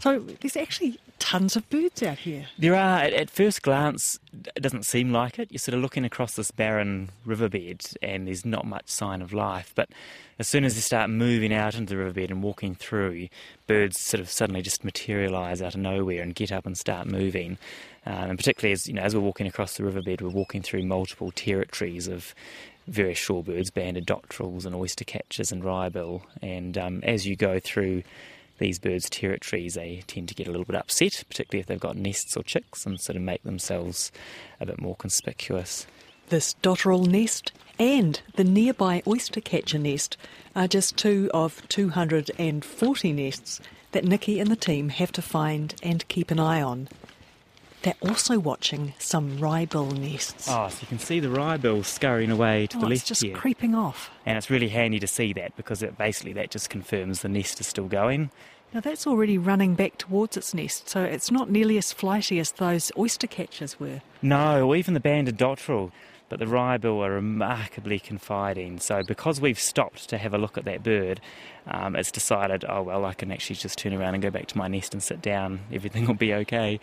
So 0.00 0.18
there's 0.18 0.56
actually 0.56 0.98
tons 1.20 1.54
of 1.54 1.68
birds 1.70 2.02
out 2.02 2.18
here. 2.18 2.46
There 2.58 2.74
are, 2.74 2.98
at, 2.98 3.12
at 3.12 3.30
first 3.30 3.62
glance, 3.62 4.18
it 4.56 4.60
doesn't 4.60 4.84
seem 4.84 5.12
like 5.12 5.38
it. 5.38 5.52
You're 5.52 5.60
sort 5.60 5.76
of 5.76 5.82
looking 5.82 6.04
across 6.04 6.34
this 6.34 6.50
barren 6.50 7.10
riverbed 7.24 7.84
and 8.02 8.26
there's 8.26 8.44
not 8.44 8.66
much 8.66 8.88
sign 8.88 9.22
of 9.22 9.32
life. 9.32 9.72
But 9.76 9.90
as 10.40 10.48
soon 10.48 10.64
as 10.64 10.74
you 10.74 10.80
start 10.80 11.10
moving 11.10 11.52
out 11.52 11.76
into 11.76 11.94
the 11.94 11.98
riverbed 11.98 12.30
and 12.30 12.42
walking 12.42 12.74
through, 12.74 13.28
birds 13.68 14.00
sort 14.00 14.20
of 14.20 14.28
suddenly 14.28 14.62
just 14.62 14.82
materialise 14.82 15.62
out 15.62 15.74
of 15.74 15.80
nowhere 15.80 16.22
and 16.22 16.34
get 16.34 16.50
up 16.50 16.66
and 16.66 16.76
start 16.76 17.06
moving. 17.06 17.58
Um, 18.06 18.30
and 18.30 18.38
particularly 18.38 18.72
as, 18.72 18.88
you 18.88 18.94
know, 18.94 19.02
as 19.02 19.14
we're 19.14 19.20
walking 19.20 19.46
across 19.46 19.76
the 19.76 19.84
riverbed, 19.84 20.22
we're 20.22 20.30
walking 20.30 20.62
through 20.62 20.84
multiple 20.84 21.30
territories 21.30 22.08
of 22.08 22.34
various 22.88 23.20
shorebirds, 23.20 23.72
banded 23.72 24.06
dotterels 24.06 24.66
and 24.66 24.74
oyster 24.74 25.04
catchers 25.04 25.52
and 25.52 25.62
wrybill. 25.62 26.22
And 26.42 26.76
um, 26.76 27.00
as 27.04 27.26
you 27.26 27.36
go 27.36 27.60
through 27.60 28.02
these 28.60 28.78
birds' 28.78 29.10
territories, 29.10 29.74
they 29.74 30.04
tend 30.06 30.28
to 30.28 30.34
get 30.34 30.46
a 30.46 30.50
little 30.50 30.64
bit 30.64 30.76
upset, 30.76 31.24
particularly 31.28 31.60
if 31.60 31.66
they've 31.66 31.80
got 31.80 31.96
nests 31.96 32.36
or 32.36 32.44
chicks, 32.44 32.86
and 32.86 33.00
sort 33.00 33.16
of 33.16 33.22
make 33.22 33.42
themselves 33.42 34.12
a 34.60 34.66
bit 34.66 34.80
more 34.80 34.94
conspicuous. 34.94 35.86
This 36.28 36.54
dotterel 36.62 37.08
nest 37.08 37.50
and 37.80 38.20
the 38.36 38.44
nearby 38.44 39.02
oyster 39.06 39.40
catcher 39.40 39.78
nest 39.78 40.16
are 40.54 40.68
just 40.68 40.96
two 40.96 41.28
of 41.34 41.66
240 41.68 43.12
nests 43.12 43.60
that 43.92 44.04
Nikki 44.04 44.38
and 44.38 44.50
the 44.50 44.56
team 44.56 44.90
have 44.90 45.10
to 45.12 45.22
find 45.22 45.74
and 45.82 46.06
keep 46.06 46.30
an 46.30 46.38
eye 46.38 46.62
on. 46.62 46.88
They're 47.82 47.94
also 48.02 48.38
watching 48.38 48.92
some 48.98 49.38
wrybill 49.38 49.96
nests. 49.98 50.48
Oh, 50.50 50.68
so 50.68 50.78
you 50.82 50.86
can 50.88 50.98
see 50.98 51.18
the 51.18 51.28
wrybill 51.28 51.84
scurrying 51.84 52.30
away 52.30 52.66
to 52.68 52.76
Oh, 52.76 52.80
the 52.80 52.86
left 52.88 53.06
just 53.06 53.22
here. 53.22 53.32
Just 53.32 53.40
creeping 53.40 53.74
off. 53.74 54.10
and 54.26 54.36
it's 54.36 54.50
really 54.50 54.68
handy 54.68 54.98
to 55.00 55.06
see 55.06 55.32
that 55.32 55.56
because 55.56 55.82
it 55.82 55.96
basically 55.96 56.34
that 56.34 56.50
just 56.50 56.68
confirms 56.68 57.22
the 57.22 57.28
nest 57.28 57.58
is 57.60 57.66
still 57.66 57.86
going. 57.88 58.30
Now 58.74 58.80
that's 58.80 59.06
already 59.06 59.36
running 59.38 59.74
back 59.74 59.98
towards 59.98 60.36
its 60.36 60.52
nest, 60.54 60.88
so 60.88 61.02
it's 61.02 61.30
not 61.30 61.50
nearly 61.50 61.76
as 61.78 61.92
flighty 61.92 62.38
as 62.38 62.52
those 62.52 62.92
oyster 62.98 63.26
catchers 63.26 63.80
were. 63.80 64.02
No, 64.22 64.68
or 64.68 64.76
even 64.76 64.94
the 64.94 65.00
banded 65.00 65.38
dotterel. 65.38 65.90
But 66.28 66.38
the 66.38 66.44
wrybill 66.44 67.04
are 67.04 67.10
remarkably 67.10 67.98
confiding. 67.98 68.78
So 68.78 69.02
because 69.02 69.40
we've 69.40 69.58
stopped 69.58 70.08
to 70.10 70.18
have 70.18 70.32
a 70.32 70.38
look 70.38 70.56
at 70.56 70.64
that 70.66 70.84
bird, 70.84 71.20
um, 71.66 71.96
it's 71.96 72.12
decided, 72.12 72.64
oh 72.68 72.82
well, 72.82 73.04
I 73.04 73.14
can 73.14 73.32
actually 73.32 73.56
just 73.56 73.78
turn 73.78 73.92
around 73.92 74.14
and 74.14 74.22
go 74.22 74.30
back 74.30 74.46
to 74.48 74.58
my 74.58 74.68
nest 74.68 74.92
and 74.94 75.02
sit 75.02 75.20
down. 75.20 75.58
Everything 75.72 76.06
will 76.06 76.14
be 76.14 76.32
okay. 76.34 76.78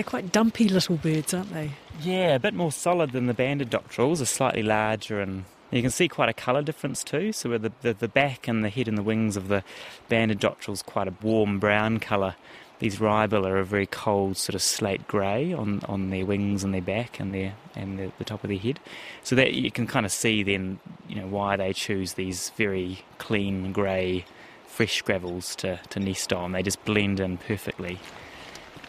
They're 0.00 0.04
quite 0.08 0.32
dumpy 0.32 0.66
little 0.66 0.96
birds, 0.96 1.34
aren't 1.34 1.52
they? 1.52 1.72
Yeah, 2.00 2.34
a 2.34 2.38
bit 2.38 2.54
more 2.54 2.72
solid 2.72 3.12
than 3.12 3.26
the 3.26 3.34
banded 3.34 3.68
dotterels, 3.68 4.22
are 4.22 4.24
slightly 4.24 4.62
larger 4.62 5.20
and 5.20 5.44
you 5.70 5.82
can 5.82 5.90
see 5.90 6.08
quite 6.08 6.30
a 6.30 6.32
colour 6.32 6.62
difference 6.62 7.04
too. 7.04 7.32
So 7.32 7.58
the, 7.58 7.70
the, 7.82 7.92
the 7.92 8.08
back 8.08 8.48
and 8.48 8.64
the 8.64 8.70
head 8.70 8.88
and 8.88 8.96
the 8.96 9.02
wings 9.02 9.36
of 9.36 9.48
the 9.48 9.62
banded 10.08 10.40
dotterels 10.40 10.82
quite 10.82 11.06
a 11.06 11.12
warm 11.20 11.58
brown 11.58 12.00
colour. 12.00 12.34
These 12.78 12.96
wrybill 12.96 13.46
are 13.46 13.58
a 13.58 13.64
very 13.66 13.84
cold 13.84 14.38
sort 14.38 14.54
of 14.54 14.62
slate 14.62 15.06
grey 15.06 15.52
on, 15.52 15.82
on 15.86 16.08
their 16.08 16.24
wings 16.24 16.64
and 16.64 16.72
their 16.72 16.80
back 16.80 17.20
and 17.20 17.34
their 17.34 17.52
and 17.74 17.98
the, 17.98 18.10
the 18.16 18.24
top 18.24 18.42
of 18.42 18.48
their 18.48 18.58
head. 18.58 18.80
So 19.22 19.36
that 19.36 19.52
you 19.52 19.70
can 19.70 19.86
kind 19.86 20.06
of 20.06 20.12
see 20.12 20.42
then, 20.42 20.80
you 21.10 21.16
know, 21.16 21.26
why 21.26 21.56
they 21.56 21.74
choose 21.74 22.14
these 22.14 22.52
very 22.56 23.04
clean 23.18 23.72
grey 23.72 24.24
fresh 24.66 25.02
gravels 25.02 25.54
to, 25.56 25.78
to 25.90 26.00
nest 26.00 26.32
on. 26.32 26.52
They 26.52 26.62
just 26.62 26.82
blend 26.86 27.20
in 27.20 27.36
perfectly. 27.36 27.98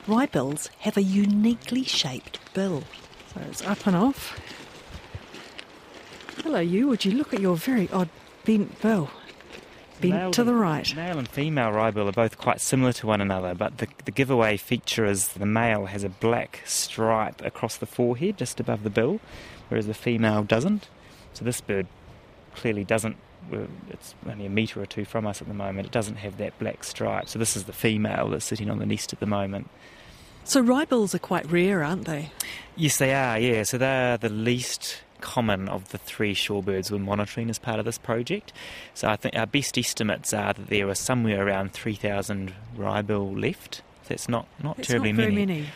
Wrybills 0.08 0.70
have 0.80 0.98
a 0.98 1.04
uniquely 1.04 1.84
shaped 1.84 2.40
bill. 2.54 2.84
So 3.34 3.42
it's 3.50 3.64
up 3.64 3.86
and 3.88 3.96
off. 3.96 4.40
Hello, 6.44 6.60
you. 6.60 6.88
Would 6.88 7.06
you 7.06 7.12
look 7.12 7.34
at 7.34 7.40
your 7.40 7.56
very 7.56 7.90
odd 7.92 8.10
bent 8.46 8.82
bill? 8.82 9.10
Bent 10.02 10.14
Male 10.14 10.32
to 10.32 10.44
the 10.44 10.56
right. 10.56 10.96
Male 10.96 11.20
and 11.20 11.28
female 11.28 11.72
wrybill 11.72 12.10
are 12.10 12.12
both 12.12 12.38
quite 12.40 12.60
similar 12.60 12.92
to 12.94 13.06
one 13.06 13.22
another, 13.22 13.54
but 13.54 13.78
the, 13.78 13.88
the 14.06 14.12
giveaway 14.12 14.58
feature 14.58 15.06
is 15.06 15.30
the 15.30 15.46
male 15.46 15.86
has 15.86 16.04
a 16.04 16.10
black 16.10 16.62
stripe 16.66 17.42
across 17.44 17.78
the 17.78 17.86
forehead, 17.86 18.38
just 18.38 18.60
above 18.60 18.82
the 18.84 18.90
bill, 18.90 19.20
whereas 19.70 19.86
the 19.86 19.94
female 19.94 20.44
doesn't. 20.44 20.90
So 21.34 21.46
this 21.46 21.62
bird 21.62 21.86
clearly 22.56 22.84
doesn't. 22.84 23.18
It's 23.90 24.16
only 24.30 24.46
a 24.46 24.50
metre 24.50 24.82
or 24.82 24.86
two 24.86 25.06
from 25.06 25.26
us 25.28 25.42
at 25.42 25.48
the 25.48 25.54
moment. 25.54 25.88
It 25.88 25.92
doesn't 25.92 26.18
have 26.18 26.38
that 26.38 26.58
black 26.60 26.84
stripe. 26.84 27.28
So 27.30 27.40
this 27.40 27.56
is 27.56 27.66
the 27.66 27.74
female 27.74 28.30
that's 28.30 28.46
sitting 28.46 28.70
on 28.70 28.80
the 28.80 28.86
nest 28.86 29.14
at 29.14 29.20
the 29.20 29.26
moment. 29.26 29.70
So 30.44 30.64
wrybills 30.64 31.14
are 31.14 31.20
quite 31.20 31.50
rare, 31.52 31.84
aren't 31.84 32.06
they? 32.06 32.32
Yes, 32.76 32.98
they 32.98 33.14
are. 33.14 33.38
Yeah, 33.38 33.64
so 33.64 33.78
they're 33.78 34.18
the 34.18 34.30
least 34.30 35.02
common 35.20 35.70
of 35.70 35.90
the 35.90 36.00
three 36.00 36.34
shorebirds 36.34 36.90
we're 36.90 36.98
monitoring 36.98 37.50
as 37.50 37.60
part 37.60 37.78
of 37.80 37.86
this 37.86 38.00
project. 38.00 38.52
So 38.94 39.08
I 39.08 39.16
think 39.16 39.36
our 39.36 39.46
best 39.46 39.78
estimates 39.78 40.34
are 40.34 40.54
that 40.54 40.68
there 40.68 40.90
are 40.90 40.96
somewhere 40.96 41.46
around 41.46 41.74
3,000 41.74 42.54
wrybill 42.76 43.40
left. 43.40 43.82
That's 44.08 44.28
not 44.28 44.48
not 44.62 44.78
That's 44.78 44.90
terribly 44.90 45.12
not 45.14 45.18
very 45.22 45.32
many. 45.32 45.46
many. 45.46 45.68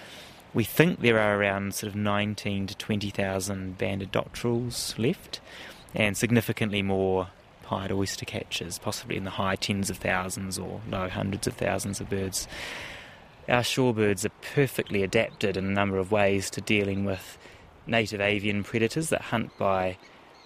We 0.53 0.63
think 0.63 1.01
there 1.01 1.19
are 1.19 1.38
around 1.39 1.75
sort 1.75 1.89
of 1.89 1.95
19 1.95 2.67
to 2.67 2.75
20,000 2.75 3.77
banded 3.77 4.12
dotterels 4.12 4.98
left, 4.98 5.41
and 5.93 6.17
significantly 6.17 6.81
more 6.81 7.27
pied 7.65 7.91
oyster 7.91 8.25
catchers, 8.25 8.77
possibly 8.77 9.17
in 9.17 9.24
the 9.24 9.31
high 9.31 9.55
tens 9.55 9.89
of 9.89 9.98
thousands 9.98 10.57
or 10.57 10.81
low 10.89 11.10
hundreds 11.10 11.48
of 11.48 11.53
thousands 11.53 12.00
of 12.00 12.10
birds. 12.10 12.48
Our 13.50 13.62
shorebirds 13.62 14.25
are 14.25 14.53
perfectly 14.53 15.03
adapted 15.03 15.57
in 15.57 15.65
a 15.65 15.72
number 15.72 15.98
of 15.98 16.12
ways 16.12 16.50
to 16.51 16.62
dealing 16.62 17.05
with 17.05 17.38
native 17.88 18.22
avian 18.22 18.63
predators 18.63 19.10
that 19.10 19.22
hunt 19.22 19.55
by 19.57 19.98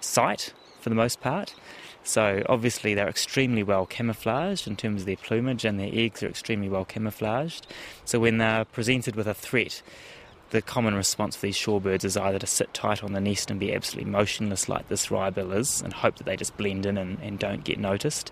sight 0.01 0.53
for 0.81 0.89
the 0.89 0.95
most 0.95 1.21
part. 1.21 1.55
So 2.03 2.43
obviously 2.47 2.93
they're 2.93 3.07
extremely 3.07 3.63
well 3.63 3.85
camouflaged 3.85 4.67
in 4.67 4.75
terms 4.75 5.01
of 5.01 5.05
their 5.05 5.15
plumage 5.15 5.65
and 5.65 5.79
their 5.79 5.91
eggs 5.91 6.23
are 6.23 6.27
extremely 6.27 6.69
well 6.69 6.85
camouflaged. 6.85 7.67
So 8.05 8.19
when 8.19 8.37
they're 8.37 8.65
presented 8.65 9.15
with 9.15 9.27
a 9.27 9.33
threat, 9.33 9.81
the 10.51 10.61
common 10.61 10.95
response 10.95 11.35
for 11.35 11.45
these 11.45 11.57
shorebirds 11.57 12.03
is 12.03 12.17
either 12.17 12.39
to 12.39 12.47
sit 12.47 12.73
tight 12.73 13.03
on 13.03 13.13
the 13.13 13.21
nest 13.21 13.51
and 13.51 13.59
be 13.59 13.73
absolutely 13.73 14.09
motionless 14.09 14.67
like 14.67 14.87
this 14.87 15.07
wrybill 15.07 15.55
is 15.55 15.81
and 15.81 15.93
hope 15.93 16.15
that 16.15 16.25
they 16.25 16.35
just 16.35 16.57
blend 16.57 16.85
in 16.85 16.97
and, 16.97 17.19
and 17.21 17.37
don't 17.37 17.63
get 17.63 17.77
noticed. 17.77 18.31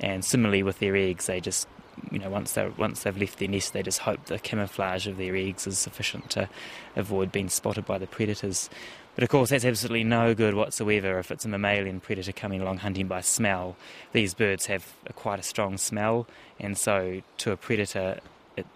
And 0.00 0.24
similarly 0.24 0.62
with 0.62 0.78
their 0.78 0.94
eggs, 0.94 1.26
they 1.26 1.40
just 1.40 1.66
you 2.12 2.18
know 2.18 2.30
once 2.30 2.52
they 2.52 2.68
once 2.76 3.02
they've 3.02 3.16
left 3.16 3.38
their 3.38 3.48
nest, 3.48 3.72
they 3.72 3.82
just 3.82 4.00
hope 4.00 4.26
the 4.26 4.38
camouflage 4.38 5.06
of 5.06 5.16
their 5.16 5.34
eggs 5.34 5.66
is 5.66 5.78
sufficient 5.78 6.30
to 6.30 6.48
avoid 6.96 7.32
being 7.32 7.48
spotted 7.48 7.86
by 7.86 7.98
the 7.98 8.06
predators. 8.06 8.68
But 9.14 9.24
of 9.24 9.30
course, 9.30 9.50
that's 9.50 9.64
absolutely 9.64 10.04
no 10.04 10.32
good 10.32 10.54
whatsoever 10.54 11.18
if 11.18 11.32
it's 11.32 11.44
a 11.44 11.48
mammalian 11.48 11.98
predator 11.98 12.30
coming 12.30 12.60
along 12.60 12.78
hunting 12.78 13.08
by 13.08 13.20
smell. 13.20 13.76
These 14.12 14.34
birds 14.34 14.66
have 14.66 14.94
a, 15.06 15.12
quite 15.12 15.40
a 15.40 15.42
strong 15.42 15.76
smell, 15.76 16.28
and 16.60 16.78
so 16.78 17.22
to 17.38 17.50
a 17.50 17.56
predator 17.56 18.20
it, 18.56 18.66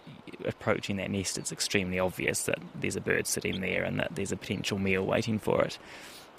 approaching 0.45 0.97
that 0.97 1.11
nest, 1.11 1.37
it's 1.37 1.51
extremely 1.51 1.99
obvious 1.99 2.43
that 2.43 2.59
there's 2.75 2.95
a 2.95 3.01
bird 3.01 3.27
sitting 3.27 3.61
there 3.61 3.83
and 3.83 3.99
that 3.99 4.15
there's 4.15 4.31
a 4.31 4.37
potential 4.37 4.77
meal 4.77 5.05
waiting 5.05 5.39
for 5.39 5.61
it. 5.63 5.77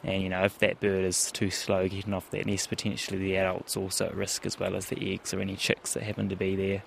And 0.02 0.22
you 0.22 0.28
know, 0.28 0.44
if 0.44 0.58
that 0.58 0.80
bird 0.80 1.04
is 1.04 1.32
too 1.32 1.50
slow 1.50 1.88
getting 1.88 2.12
off 2.12 2.30
that 2.30 2.46
nest, 2.46 2.68
potentially 2.68 3.18
the 3.18 3.36
adult's 3.36 3.76
also 3.76 4.06
at 4.06 4.14
risk 4.14 4.44
as 4.44 4.58
well 4.58 4.76
as 4.76 4.86
the 4.86 5.14
eggs 5.14 5.32
or 5.32 5.40
any 5.40 5.56
chicks 5.56 5.94
that 5.94 6.02
happen 6.02 6.28
to 6.28 6.36
be 6.36 6.54
there. 6.54 6.82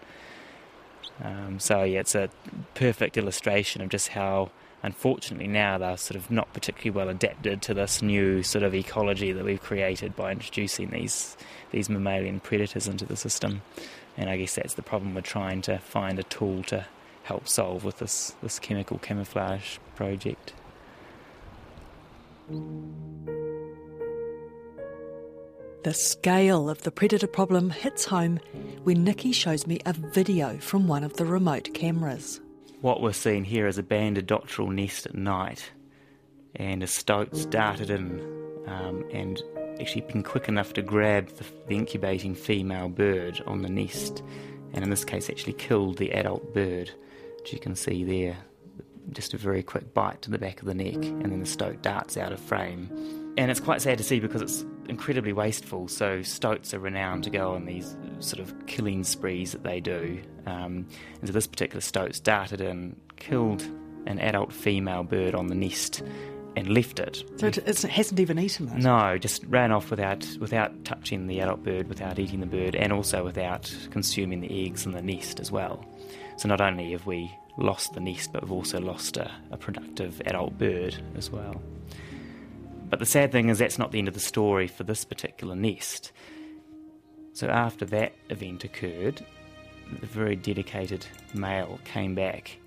Um, 1.23 1.59
so 1.59 1.83
yeah, 1.83 2.01
it's 2.01 2.13
a 2.15 2.29
perfect 2.75 3.17
illustration 3.17 3.81
of 3.81 3.89
just 3.89 4.09
how, 4.09 4.51
unfortunately, 4.83 5.47
now 5.47 5.79
they're 5.79 5.97
sort 5.97 6.15
of 6.15 6.29
not 6.29 6.53
particularly 6.53 6.91
well 6.91 7.09
adapted 7.09 7.63
to 7.63 7.73
this 7.73 8.03
new 8.03 8.43
sort 8.43 8.63
of 8.63 8.75
ecology 8.75 9.31
that 9.31 9.43
we've 9.43 9.61
created 9.61 10.15
by 10.15 10.31
introducing 10.31 10.89
these 10.89 11.35
these 11.71 11.89
mammalian 11.89 12.39
predators 12.39 12.87
into 12.87 13.05
the 13.05 13.15
system. 13.15 13.63
And 14.15 14.29
I 14.29 14.37
guess 14.37 14.55
that's 14.55 14.75
the 14.75 14.83
problem 14.83 15.15
we're 15.15 15.21
trying 15.21 15.61
to 15.63 15.79
find 15.79 16.19
a 16.19 16.23
tool 16.23 16.63
to 16.63 16.85
help 17.27 17.47
solve 17.47 17.83
with 17.83 17.99
this 17.99 18.33
this 18.41 18.57
chemical 18.57 18.97
camouflage 18.99 19.77
project. 19.95 20.53
The 25.83 25.93
scale 25.93 26.69
of 26.69 26.81
the 26.83 26.91
predator 26.91 27.27
problem 27.27 27.69
hits 27.69 28.05
home 28.05 28.39
when 28.83 29.03
Nikki 29.03 29.33
shows 29.33 29.67
me 29.67 29.79
a 29.85 29.91
video 29.91 30.57
from 30.59 30.87
one 30.87 31.03
of 31.03 31.17
the 31.17 31.25
remote 31.25 31.73
cameras. 31.73 32.39
What 32.79 33.01
we're 33.01 33.11
seeing 33.11 33.43
here 33.43 33.67
is 33.67 33.77
a 33.77 33.83
banded 33.83 34.27
dotterel 34.27 34.73
nest 34.73 35.05
at 35.05 35.15
night, 35.15 35.71
and 36.55 36.81
a 36.81 36.87
stoat's 36.87 37.45
darted 37.45 37.89
in 37.89 38.21
um, 38.67 39.03
and 39.11 39.41
actually 39.81 40.01
been 40.01 40.23
quick 40.23 40.47
enough 40.47 40.73
to 40.73 40.81
grab 40.81 41.27
the, 41.27 41.45
the 41.67 41.75
incubating 41.75 42.35
female 42.35 42.87
bird 42.87 43.41
on 43.45 43.61
the 43.61 43.69
nest, 43.69 44.23
and 44.73 44.83
in 44.83 44.89
this 44.89 45.03
case 45.03 45.29
actually 45.29 45.53
killed 45.53 45.97
the 45.97 46.11
adult 46.13 46.53
bird, 46.53 46.91
which 47.47 47.53
you 47.53 47.59
can 47.59 47.75
see 47.75 48.03
there. 48.03 48.35
Just 49.13 49.33
a 49.33 49.37
very 49.37 49.63
quick 49.63 49.93
bite 49.93 50.21
to 50.23 50.29
the 50.29 50.37
back 50.37 50.59
of 50.59 50.65
the 50.65 50.73
neck, 50.73 50.95
and 50.95 51.31
then 51.31 51.39
the 51.39 51.45
stoat 51.45 51.81
darts 51.81 52.17
out 52.17 52.33
of 52.33 52.41
frame. 52.41 52.89
And 53.37 53.49
it's 53.49 53.61
quite 53.61 53.81
sad 53.81 53.97
to 53.99 54.03
see 54.03 54.19
because 54.19 54.41
it's 54.41 54.65
incredibly 54.89 55.31
wasteful. 55.31 55.87
So 55.87 56.21
stoats 56.23 56.73
are 56.73 56.79
renowned 56.79 57.23
to 57.23 57.29
go 57.29 57.53
on 57.53 57.63
these 57.65 57.95
sort 58.19 58.41
of 58.41 58.53
killing 58.67 59.05
sprees 59.05 59.53
that 59.53 59.63
they 59.63 59.79
do. 59.79 60.21
Um, 60.45 60.87
and 61.21 61.27
so 61.27 61.31
this 61.31 61.47
particular 61.47 61.79
stoat 61.79 62.19
darted 62.21 62.59
in, 62.59 62.97
killed 63.15 63.61
an 64.07 64.19
adult 64.19 64.51
female 64.51 65.03
bird 65.03 65.33
on 65.33 65.47
the 65.47 65.55
nest, 65.55 66.03
and 66.57 66.67
left 66.67 66.99
it. 66.99 67.23
So 67.37 67.47
it, 67.47 67.59
it 67.59 67.81
hasn't 67.83 68.19
even 68.19 68.39
eaten 68.39 68.67
it? 68.67 68.83
No, 68.83 69.17
just 69.17 69.45
ran 69.45 69.71
off 69.71 69.89
without 69.89 70.27
without 70.41 70.83
touching 70.83 71.27
the 71.27 71.39
adult 71.39 71.63
bird, 71.63 71.87
without 71.87 72.19
eating 72.19 72.41
the 72.41 72.45
bird, 72.45 72.75
and 72.75 72.91
also 72.91 73.23
without 73.23 73.73
consuming 73.91 74.41
the 74.41 74.65
eggs 74.65 74.85
in 74.85 74.91
the 74.91 75.01
nest 75.01 75.39
as 75.39 75.49
well. 75.49 75.85
So 76.37 76.47
not 76.47 76.61
only 76.61 76.91
have 76.91 77.05
we 77.05 77.35
lost 77.57 77.93
the 77.93 77.99
nest, 77.99 78.31
but 78.31 78.43
we've 78.43 78.51
also 78.51 78.79
lost 78.79 79.17
a, 79.17 79.31
a 79.51 79.57
productive 79.57 80.21
adult 80.25 80.57
bird 80.57 80.95
as 81.15 81.31
well. 81.31 81.61
But 82.89 82.99
the 82.99 83.05
sad 83.05 83.31
thing 83.31 83.49
is 83.49 83.59
that's 83.59 83.79
not 83.79 83.91
the 83.91 83.99
end 83.99 84.07
of 84.07 84.13
the 84.13 84.19
story 84.19 84.67
for 84.67 84.83
this 84.83 85.03
particular 85.03 85.55
nest. 85.55 86.11
So 87.33 87.47
after 87.47 87.85
that 87.85 88.13
event 88.29 88.63
occurred, 88.63 89.25
the 89.99 90.07
very 90.07 90.35
dedicated 90.35 91.05
male 91.33 91.79
came 91.85 92.15
back 92.15 92.57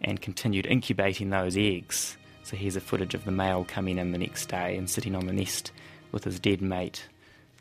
and 0.00 0.20
continued 0.20 0.66
incubating 0.66 1.30
those 1.30 1.56
eggs. 1.56 2.16
So 2.42 2.56
here's 2.56 2.76
a 2.76 2.80
footage 2.80 3.14
of 3.14 3.24
the 3.24 3.32
male 3.32 3.64
coming 3.64 3.98
in 3.98 4.12
the 4.12 4.18
next 4.18 4.46
day 4.46 4.76
and 4.76 4.88
sitting 4.88 5.14
on 5.14 5.26
the 5.26 5.32
nest 5.32 5.72
with 6.12 6.24
his 6.24 6.38
dead 6.38 6.62
mate 6.62 7.06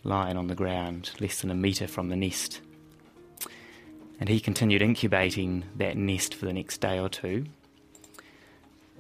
lying 0.04 0.38
on 0.38 0.48
the 0.48 0.56
ground 0.56 1.12
less 1.20 1.42
than 1.42 1.50
a 1.50 1.56
metre 1.56 1.88
from 1.88 2.10
the 2.10 2.16
nest. 2.16 2.62
And 4.20 4.30
he 4.30 4.40
continued 4.40 4.82
incubating 4.82 5.66
that 5.76 5.98
nest 5.98 6.34
for 6.34 6.46
the 6.46 6.54
next 6.54 6.80
day 6.80 7.00
or 7.00 7.10
two 7.10 7.46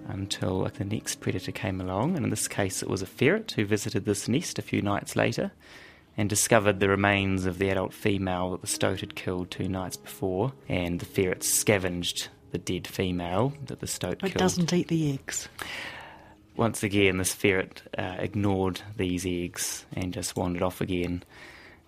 until 0.08 0.70
the 0.78 0.86
next 0.86 1.22
predator 1.22 1.52
came 1.52 1.80
along, 1.82 2.16
and 2.16 2.26
in 2.26 2.30
this 2.30 2.48
case 2.48 2.84
it 2.84 2.90
was 2.90 3.02
a 3.02 3.08
ferret 3.08 3.52
who 3.52 3.66
visited 3.66 4.06
this 4.06 4.28
nest 4.28 4.60
a 4.60 4.62
few 4.62 4.82
nights 4.82 5.16
later 5.16 5.52
and 6.18 6.30
discovered 6.30 6.80
the 6.80 6.90
remains 6.90 7.46
of 7.46 7.58
the 7.58 7.70
adult 7.70 7.94
female 7.94 8.52
that 8.52 8.62
the 8.62 8.68
stoat 8.68 9.02
had 9.02 9.16
killed 9.16 9.52
two 9.52 9.68
nights 9.68 9.98
before, 9.98 10.54
and 10.70 11.00
the 11.00 11.06
ferret 11.06 11.44
scavenged 11.44 12.30
the 12.52 12.58
dead 12.58 12.88
female 12.88 13.54
that 13.66 13.80
the 13.80 13.88
stoat 13.88 14.20
killed. 14.20 14.22
But 14.22 14.32
killed. 14.32 14.40
doesn't 14.40 14.74
eat 14.74 14.88
the 14.88 15.14
eggs. 15.14 15.50
Once 16.56 16.84
again, 16.84 17.18
this 17.18 17.34
ferret 17.34 17.82
uh, 17.98 18.16
ignored 18.20 18.82
these 18.96 19.26
eggs 19.26 19.86
and 19.94 20.14
just 20.14 20.38
wandered 20.38 20.62
off 20.62 20.80
again. 20.80 21.24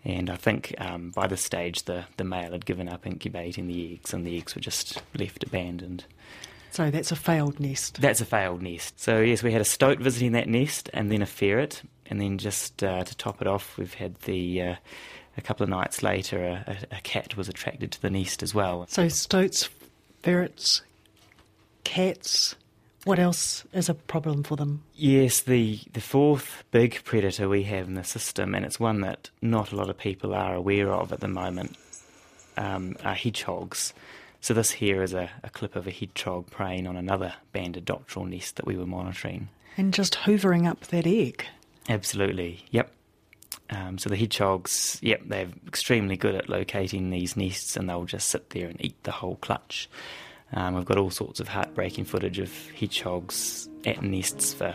And 0.08 0.30
I 0.30 0.38
think 0.38 0.74
um, 0.78 1.10
by 1.10 1.28
this 1.28 1.42
stage, 1.42 1.84
the, 1.84 2.06
the 2.16 2.24
male 2.24 2.54
had 2.54 2.66
given 2.66 2.88
up 2.88 3.06
incubating 3.06 3.68
the 3.68 3.94
eggs, 3.94 4.14
and 4.14 4.26
the 4.26 4.38
eggs 4.38 4.56
were 4.56 4.62
just 4.62 5.04
left 5.14 5.44
abandoned. 5.44 6.06
So 6.72 6.90
that's 6.90 7.12
a 7.12 7.16
failed 7.18 7.60
nest. 7.60 8.00
That's 8.00 8.22
a 8.22 8.26
failed 8.26 8.62
nest. 8.62 9.00
So 9.02 9.20
yes, 9.20 9.44
we 9.44 9.52
had 9.52 9.60
a 9.60 9.66
stoat 9.66 10.00
visiting 10.00 10.32
that 10.32 10.48
nest, 10.48 10.90
and 10.94 11.12
then 11.12 11.22
a 11.22 11.26
ferret, 11.26 11.82
and 12.06 12.22
then 12.22 12.38
just 12.38 12.82
uh, 12.84 13.04
to 13.04 13.18
top 13.18 13.42
it 13.42 13.48
off, 13.48 13.78
we've 13.78 13.96
had 13.96 14.16
the 14.22 14.62
uh, 14.62 14.76
a 15.38 15.42
couple 15.42 15.66
of 15.66 15.70
nights 15.70 16.02
later, 16.02 16.42
a, 16.42 16.72
a, 16.72 16.98
a 16.98 17.02
cat 17.02 17.36
was 17.36 17.50
attracted 17.50 17.92
to 17.92 18.02
the 18.02 18.10
nest 18.10 18.42
as 18.42 18.54
well. 18.56 18.86
So 18.88 19.10
stoats, 19.10 19.70
ferrets, 20.24 20.84
cats. 21.84 22.56
What 23.08 23.20
else 23.20 23.64
is 23.72 23.88
a 23.88 23.94
problem 23.94 24.44
for 24.44 24.58
them? 24.58 24.84
Yes, 24.94 25.42
the 25.42 25.80
the 25.94 26.02
fourth 26.02 26.66
big 26.72 27.02
predator 27.06 27.48
we 27.48 27.64
have 27.64 27.88
in 27.88 27.94
the 27.94 28.04
system, 28.04 28.54
and 28.54 28.66
it's 28.66 28.82
one 28.82 29.00
that 29.02 29.30
not 29.42 29.72
a 29.72 29.78
lot 29.78 29.90
of 29.90 29.98
people 29.98 30.36
are 30.36 30.54
aware 30.54 30.92
of 30.92 31.14
at 31.14 31.22
the 31.22 31.30
moment, 31.30 31.78
um, 32.58 32.98
are 33.06 33.14
hedgehogs. 33.16 33.94
So 34.42 34.54
this 34.54 34.72
here 34.72 35.02
is 35.02 35.14
a, 35.14 35.30
a 35.42 35.50
clip 35.50 35.76
of 35.78 35.88
a 35.88 35.92
hedgehog 35.92 36.52
preying 36.52 36.86
on 36.86 36.98
another 36.98 37.34
banded 37.54 37.86
dotterel 37.86 38.28
nest 38.28 38.58
that 38.58 38.68
we 38.68 38.76
were 38.76 38.86
monitoring. 38.86 39.48
And 39.78 39.94
just 39.94 40.16
hoovering 40.16 40.68
up 40.68 40.82
that 40.88 41.08
egg. 41.08 41.46
Absolutely. 41.88 42.66
Yep. 42.72 42.92
Um, 43.70 43.98
so 43.98 44.10
the 44.10 44.18
hedgehogs, 44.18 45.00
yep, 45.02 45.22
they're 45.26 45.50
extremely 45.66 46.18
good 46.18 46.36
at 46.36 46.50
locating 46.50 47.10
these 47.10 47.38
nests, 47.38 47.78
and 47.78 47.90
they'll 47.90 48.04
just 48.04 48.30
sit 48.30 48.50
there 48.50 48.68
and 48.68 48.84
eat 48.84 49.02
the 49.04 49.12
whole 49.12 49.38
clutch. 49.38 49.90
Um, 50.54 50.76
we've 50.76 50.86
got 50.86 50.98
all 50.98 51.12
sorts 51.12 51.40
of 51.40 51.48
heartbreaking 51.50 52.06
footage 52.06 52.40
of 52.40 52.52
hedgehogs 52.72 53.68
at 53.86 54.02
nests 54.02 54.54
for, 54.54 54.74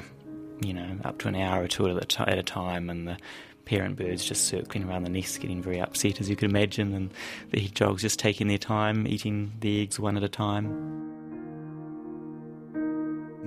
you 0.62 0.74
know, 0.74 0.98
up 1.04 1.18
to 1.18 1.28
an 1.28 1.34
hour 1.34 1.62
or 1.62 1.68
two 1.68 1.88
at 1.88 2.18
a, 2.18 2.28
at 2.28 2.38
a 2.38 2.42
time, 2.42 2.90
and 2.90 3.08
the 3.08 3.16
parent 3.64 3.96
birds 3.96 4.24
just 4.24 4.44
circling 4.44 4.84
around 4.84 5.04
the 5.04 5.10
nest, 5.10 5.40
getting 5.40 5.62
very 5.62 5.80
upset, 5.80 6.20
as 6.20 6.28
you 6.28 6.36
could 6.36 6.50
imagine, 6.50 6.92
and 6.92 7.10
the 7.50 7.60
hedgehogs 7.60 8.02
just 8.02 8.18
taking 8.18 8.48
their 8.48 8.58
time, 8.58 9.06
eating 9.06 9.52
the 9.60 9.82
eggs 9.82 9.98
one 9.98 10.16
at 10.16 10.22
a 10.22 10.28
time. 10.28 10.68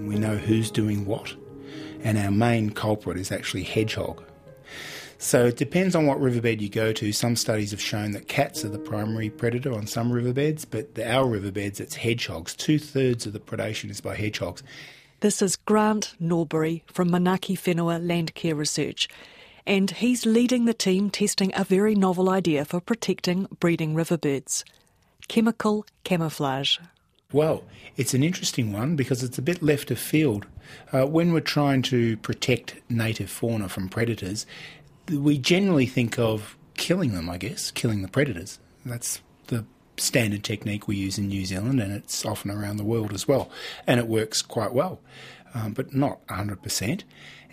We 0.08 0.16
know 0.16 0.36
who's 0.38 0.72
doing 0.72 1.06
what, 1.06 1.36
and 2.04 2.18
our 2.18 2.32
main 2.32 2.72
culprit 2.72 3.18
is 3.18 3.32
actually 3.32 3.64
hedgehog. 3.64 4.24
So 5.18 5.46
it 5.46 5.58
depends 5.58 5.96
on 5.96 6.06
what 6.06 6.20
riverbed 6.20 6.62
you 6.62 6.70
go 6.70 6.92
to. 6.94 7.12
Some 7.12 7.36
studies 7.36 7.72
have 7.72 7.82
shown 7.82 8.12
that 8.12 8.28
cats 8.28 8.66
are 8.66 8.70
the 8.70 8.78
primary 8.78 9.30
predator 9.30 9.74
on 9.74 9.88
some 9.88 10.12
riverbeds, 10.12 10.66
but 10.66 10.96
the, 10.96 11.10
our 11.10 11.28
riverbeds, 11.28 11.80
it's 11.80 11.96
hedgehogs. 11.96 12.54
Two 12.56 12.78
thirds 12.78 13.26
of 13.26 13.34
the 13.34 13.40
predation 13.40 13.90
is 13.90 14.02
by 14.02 14.16
hedgehogs. 14.16 14.62
This 15.22 15.42
is 15.42 15.56
Grant 15.56 16.14
Norbury 16.20 16.84
from 16.88 17.10
Manaaki 17.10 17.58
Whenua 17.58 18.06
Land 18.06 18.36
Care 18.36 18.56
Research, 18.56 19.08
and 19.66 19.90
he's 19.90 20.26
leading 20.26 20.66
the 20.66 20.74
team 20.74 21.10
testing 21.10 21.52
a 21.56 21.64
very 21.64 21.96
novel 21.96 22.30
idea 22.30 22.66
for 22.66 22.82
protecting 22.82 23.48
breeding 23.60 23.96
riverbirds 23.96 24.64
chemical 25.28 25.86
camouflage. 26.04 26.78
Well, 27.32 27.64
it's 27.98 28.14
an 28.14 28.24
interesting 28.24 28.72
one 28.72 28.96
because 28.96 29.24
it's 29.24 29.38
a 29.38 29.42
bit 29.42 29.62
left 29.62 29.92
of 29.92 30.00
field. 30.00 30.46
Uh, 30.92 31.06
when 31.06 31.34
we're 31.34 31.40
trying 31.40 31.82
to 31.84 32.18
protect 32.18 32.76
native 32.90 33.30
fauna 33.30 33.68
from 33.70 33.90
predators, 33.90 34.46
we 35.10 35.38
generally 35.38 35.86
think 35.86 36.18
of 36.20 36.58
killing 36.76 37.14
them, 37.14 37.30
I 37.30 37.38
guess, 37.38 37.72
killing 37.72 38.02
the 38.02 38.08
predators. 38.08 38.60
That's 38.86 39.22
the 39.48 39.66
standard 39.98 40.44
technique 40.44 40.88
we 40.88 40.96
use 40.96 41.18
in 41.18 41.28
New 41.28 41.46
Zealand 41.46 41.80
and 41.80 41.94
it's 41.94 42.26
often 42.26 42.52
around 42.52 42.78
the 42.78 42.84
world 42.84 43.14
as 43.14 43.28
well. 43.28 43.50
And 43.88 44.00
it 44.00 44.08
works 44.08 44.42
quite 44.42 44.74
well, 44.74 45.00
um, 45.54 45.74
but 45.74 45.94
not 45.94 46.26
100%. 46.28 47.04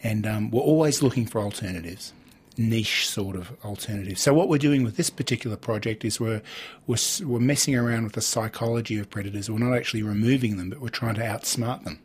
And 0.02 0.26
um, 0.26 0.50
we're 0.50 0.60
always 0.60 1.02
looking 1.02 1.26
for 1.26 1.40
alternatives 1.40 2.12
niche 2.58 3.08
sort 3.08 3.36
of 3.36 3.52
alternative. 3.64 4.18
So 4.18 4.34
what 4.34 4.48
we're 4.48 4.58
doing 4.58 4.84
with 4.84 4.96
this 4.96 5.10
particular 5.10 5.56
project 5.56 6.04
is 6.04 6.20
we're, 6.20 6.42
we're 6.86 6.98
we're 7.24 7.40
messing 7.40 7.74
around 7.74 8.04
with 8.04 8.12
the 8.12 8.20
psychology 8.20 8.98
of 8.98 9.10
predators. 9.10 9.50
We're 9.50 9.58
not 9.58 9.74
actually 9.74 10.02
removing 10.02 10.56
them, 10.56 10.70
but 10.70 10.80
we're 10.80 10.88
trying 10.88 11.14
to 11.14 11.22
outsmart 11.22 11.84
them. 11.84 12.00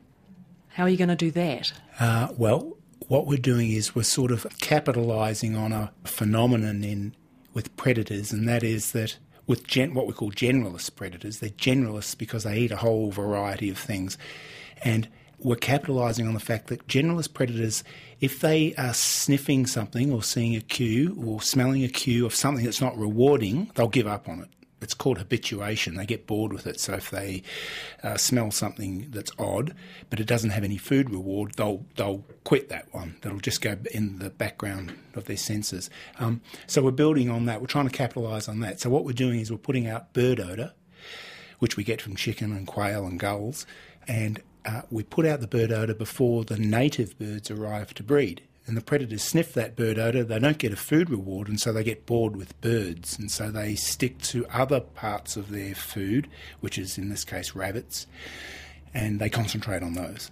How 0.69 0.83
are 0.83 0.89
you 0.89 0.97
going 0.97 1.10
to 1.10 1.15
do 1.15 1.31
that? 1.31 1.73
Uh, 1.99 2.29
well, 2.38 2.77
what 3.08 3.26
we're 3.26 3.38
doing 3.38 3.72
is 3.72 3.96
we're 3.96 4.04
sort 4.04 4.32
of 4.32 4.43
capitalising 4.62 5.58
on 5.58 5.72
a 5.72 5.91
phenomenon 6.04 6.84
in 6.84 7.15
with 7.54 7.76
predators, 7.78 8.32
and 8.32 8.48
that 8.48 8.63
is 8.63 8.91
that 8.91 9.17
with 9.48 9.65
gen- 9.65 9.93
what 9.93 10.08
we 10.08 10.13
call 10.13 10.32
generalist 10.32 10.96
predators, 10.96 11.39
they're 11.39 11.50
generalists 11.50 12.17
because 12.17 12.43
they 12.43 12.58
eat 12.58 12.72
a 12.72 12.78
whole 12.78 13.12
variety 13.12 13.70
of 13.70 13.78
things, 13.78 14.17
and 14.84 15.08
we're 15.39 15.56
capitalising 15.56 16.28
on 16.28 16.34
the 16.34 16.39
fact 16.39 16.67
that 16.67 16.86
generalist 16.88 17.34
predators, 17.34 17.84
if 18.20 18.39
they 18.39 18.74
are 18.76 18.93
sniffing 18.93 19.65
something 19.67 20.12
or 20.12 20.24
seeing 20.24 20.56
a 20.56 20.62
cue 20.62 21.15
or 21.26 21.41
smelling 21.41 21.84
a 21.84 21.88
cue 21.88 22.26
of 22.26 22.34
something 22.34 22.65
that's 22.65 22.82
not 22.82 22.98
rewarding, 22.98 23.72
they'll 23.76 23.88
give 23.88 24.08
up 24.08 24.28
on 24.28 24.41
it. 24.41 24.50
It's 24.80 24.94
called 24.94 25.18
habituation. 25.18 25.96
They 25.96 26.06
get 26.06 26.28
bored 26.28 26.54
with 26.54 26.68
it. 26.68 26.80
So 26.80 26.94
if 26.94 27.10
they 27.10 27.42
uh, 28.04 28.18
smell 28.18 28.52
something 28.52 29.08
that's 29.10 29.32
odd, 29.40 29.74
but 30.10 30.20
it 30.20 30.28
doesn't 30.28 30.52
have 30.52 30.63
any 30.63 30.78
food 30.78 31.10
reward, 31.10 31.54
they'll 31.56 31.86
they'll 31.96 32.24
quit 32.44 32.70
that 32.70 32.94
one. 32.94 33.16
That'll 33.22 33.40
just 33.40 33.62
go 33.62 33.78
in 33.92 34.20
the 34.20 34.30
background 34.30 34.98
of 35.16 35.26
their 35.26 35.38
senses. 35.38 35.90
Um, 36.20 36.42
so 36.68 36.84
we're 36.84 36.92
building 36.92 37.30
on 37.30 37.46
that. 37.46 37.60
We're 37.60 37.68
trying 37.68 37.90
to 37.90 37.96
capitalise 37.96 38.48
on 38.48 38.60
that. 38.60 38.80
So 38.80 38.90
what 38.90 39.04
we're 39.04 39.13
doing 39.13 39.40
is 39.40 39.52
we're 39.52 39.58
putting 39.58 39.88
out 39.88 40.13
bird 40.13 40.40
odour, 40.40 40.74
which 41.60 41.76
we 41.76 41.84
get 41.84 42.02
from 42.02 42.16
chicken 42.16 42.52
and 42.52 42.68
quail 42.68 43.06
and 43.06 43.20
gulls, 43.20 43.66
and 44.08 44.42
uh, 44.63 44.82
we 44.92 45.04
put 45.04 45.26
out 45.26 45.40
the 45.42 45.48
bird 45.48 45.72
odour 45.72 45.96
before 45.96 46.44
the 46.44 46.58
native 46.60 47.18
birds 47.18 47.50
arrive 47.50 47.94
to 47.96 48.04
breed. 48.04 48.42
And 48.67 48.75
the 48.75 48.82
predators 48.82 49.23
sniff 49.23 49.53
that 49.53 49.77
bird 49.77 49.97
odour, 49.97 50.23
they 50.23 50.39
don't 50.39 50.58
get 50.58 50.73
a 50.73 50.77
food 50.77 51.10
reward, 51.10 51.47
and 51.47 51.60
so 51.60 51.71
they 51.71 51.86
get 51.86 52.06
bored 52.06 52.36
with 52.36 52.60
birds. 52.60 53.17
And 53.17 53.32
so 53.32 53.49
they 53.49 53.75
stick 53.75 54.19
to 54.23 54.45
other 54.47 54.82
parts 54.82 55.38
of 55.38 55.51
their 55.51 55.73
food, 55.73 56.27
which 56.60 56.77
is 56.77 56.97
in 56.97 57.08
this 57.10 57.23
case 57.23 57.56
rabbits, 57.56 58.08
and 58.93 59.19
they 59.19 59.30
concentrate 59.30 59.84
on 59.84 59.93
those. 59.93 60.32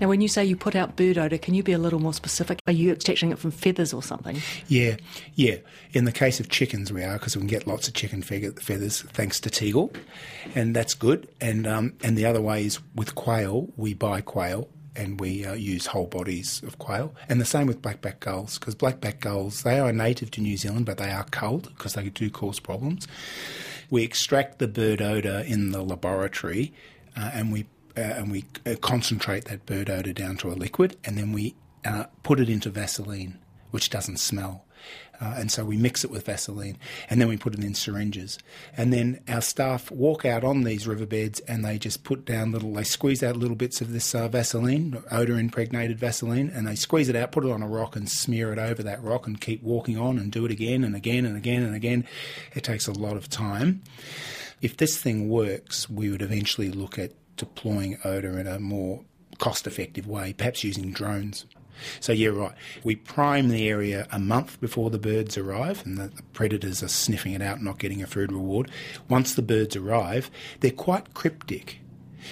Now, 0.00 0.08
when 0.08 0.20
you 0.20 0.28
say 0.28 0.44
you 0.44 0.56
put 0.56 0.74
out 0.74 0.96
bird 0.96 1.18
odour, 1.18 1.38
can 1.38 1.54
you 1.54 1.62
be 1.62 1.72
a 1.72 1.78
little 1.78 2.00
more 2.00 2.14
specific? 2.14 2.58
Are 2.66 2.72
you 2.72 2.90
extracting 2.90 3.30
it 3.30 3.38
from 3.38 3.50
feathers 3.50 3.92
or 3.92 4.02
something? 4.02 4.38
Yeah, 4.66 4.96
yeah. 5.34 5.56
In 5.92 6.04
the 6.04 6.12
case 6.12 6.40
of 6.40 6.48
chickens, 6.48 6.92
we 6.92 7.04
are 7.04 7.18
because 7.18 7.36
we 7.36 7.40
can 7.40 7.48
get 7.48 7.66
lots 7.66 7.86
of 7.86 7.94
chicken 7.94 8.22
feathers 8.22 9.02
thanks 9.02 9.38
to 9.40 9.50
Tegel, 9.50 9.92
and 10.54 10.74
that's 10.74 10.94
good. 10.94 11.28
And 11.40 11.66
um, 11.66 11.92
and 12.02 12.16
the 12.16 12.26
other 12.26 12.40
way 12.40 12.64
is 12.64 12.80
with 12.94 13.14
quail, 13.14 13.68
we 13.76 13.94
buy 13.94 14.20
quail 14.20 14.68
and 14.96 15.20
we 15.20 15.44
uh, 15.44 15.54
use 15.54 15.86
whole 15.86 16.06
bodies 16.06 16.62
of 16.62 16.78
quail. 16.78 17.14
And 17.28 17.40
the 17.40 17.44
same 17.44 17.66
with 17.66 17.82
blackback 17.82 18.20
gulls 18.20 18.58
because 18.58 18.74
blackback 18.74 19.20
gulls 19.20 19.62
they 19.62 19.78
are 19.78 19.92
native 19.92 20.30
to 20.32 20.40
New 20.40 20.56
Zealand, 20.56 20.86
but 20.86 20.98
they 20.98 21.10
are 21.10 21.24
culled 21.24 21.74
because 21.76 21.94
they 21.94 22.08
do 22.08 22.30
cause 22.30 22.60
problems. 22.60 23.06
We 23.90 24.02
extract 24.02 24.58
the 24.58 24.68
bird 24.68 25.02
odour 25.02 25.40
in 25.40 25.70
the 25.72 25.82
laboratory, 25.82 26.72
uh, 27.16 27.30
and 27.34 27.52
we 27.52 27.66
uh, 27.96 28.00
and 28.00 28.30
we 28.30 28.44
uh, 28.66 28.74
concentrate 28.80 29.44
that 29.46 29.66
bird 29.66 29.88
odour 29.88 30.12
down 30.12 30.36
to 30.38 30.50
a 30.50 30.54
liquid, 30.54 30.96
and 31.04 31.16
then 31.16 31.32
we 31.32 31.54
uh, 31.84 32.04
put 32.22 32.40
it 32.40 32.48
into 32.48 32.70
Vaseline, 32.70 33.38
which 33.70 33.90
doesn't 33.90 34.18
smell. 34.18 34.63
Uh, 35.24 35.34
and 35.38 35.50
so 35.50 35.64
we 35.64 35.76
mix 35.76 36.04
it 36.04 36.10
with 36.10 36.26
Vaseline 36.26 36.76
and 37.08 37.20
then 37.20 37.28
we 37.28 37.36
put 37.36 37.54
it 37.54 37.64
in 37.64 37.74
syringes. 37.74 38.38
And 38.76 38.92
then 38.92 39.20
our 39.26 39.40
staff 39.40 39.90
walk 39.90 40.24
out 40.24 40.44
on 40.44 40.64
these 40.64 40.86
riverbeds 40.86 41.40
and 41.40 41.64
they 41.64 41.78
just 41.78 42.04
put 42.04 42.26
down 42.26 42.52
little, 42.52 42.74
they 42.74 42.84
squeeze 42.84 43.22
out 43.22 43.36
little 43.36 43.56
bits 43.56 43.80
of 43.80 43.92
this 43.92 44.14
uh, 44.14 44.28
Vaseline, 44.28 45.02
odour 45.10 45.38
impregnated 45.38 45.98
Vaseline, 45.98 46.50
and 46.50 46.66
they 46.66 46.74
squeeze 46.74 47.08
it 47.08 47.16
out, 47.16 47.32
put 47.32 47.44
it 47.44 47.50
on 47.50 47.62
a 47.62 47.68
rock 47.68 47.96
and 47.96 48.10
smear 48.10 48.52
it 48.52 48.58
over 48.58 48.82
that 48.82 49.02
rock 49.02 49.26
and 49.26 49.40
keep 49.40 49.62
walking 49.62 49.98
on 49.98 50.18
and 50.18 50.30
do 50.30 50.44
it 50.44 50.50
again 50.50 50.84
and 50.84 50.94
again 50.94 51.24
and 51.24 51.36
again 51.36 51.62
and 51.62 51.74
again. 51.74 52.06
It 52.54 52.64
takes 52.64 52.86
a 52.86 52.92
lot 52.92 53.16
of 53.16 53.30
time. 53.30 53.82
If 54.60 54.76
this 54.76 55.00
thing 55.00 55.28
works, 55.28 55.88
we 55.88 56.10
would 56.10 56.22
eventually 56.22 56.70
look 56.70 56.98
at 56.98 57.12
deploying 57.36 57.98
odour 58.04 58.38
in 58.38 58.46
a 58.46 58.58
more 58.58 59.04
cost 59.38 59.66
effective 59.66 60.06
way, 60.06 60.32
perhaps 60.32 60.64
using 60.64 60.92
drones. 60.92 61.46
So, 62.00 62.12
yeah, 62.12 62.28
right. 62.28 62.54
We 62.82 62.96
prime 62.96 63.48
the 63.48 63.68
area 63.68 64.06
a 64.10 64.18
month 64.18 64.60
before 64.60 64.90
the 64.90 64.98
birds 64.98 65.36
arrive, 65.36 65.84
and 65.84 65.98
the, 65.98 66.08
the, 66.08 66.22
predators 66.32 66.82
are 66.82 66.88
sniffing 66.88 67.32
it 67.32 67.42
out, 67.42 67.62
not 67.62 67.78
getting 67.78 68.02
a 68.02 68.06
food 68.06 68.32
reward. 68.32 68.70
Once 69.08 69.34
the 69.34 69.42
birds 69.42 69.76
arrive, 69.76 70.30
they're 70.60 70.70
quite 70.70 71.14
cryptic. 71.14 71.80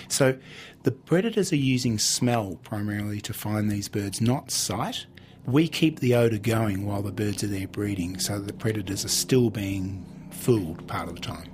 So, 0.09 0.39
the 0.83 0.93
predators 0.93 1.53
are 1.53 1.57
using 1.57 1.99
smell 1.99 2.59
primarily 2.65 3.21
to 3.21 3.33
find 3.33 3.71
these 3.71 3.89
birds, 3.89 4.21
not 4.21 4.51
sight. 4.51 5.07
We 5.45 5.69
keep 5.69 6.01
the 6.01 6.15
odour 6.15 6.39
going 6.39 6.87
while 6.87 7.03
the 7.03 7.13
birds 7.13 7.45
are 7.45 7.49
there 7.49 7.69
breeding, 7.69 8.19
so 8.19 8.39
the 8.39 8.53
predators 8.53 9.05
are 9.05 9.09
still 9.09 9.51
being 9.51 10.05
fooled 10.31 10.87
part 10.87 11.09
of 11.09 11.17
the 11.17 11.21
time. 11.21 11.52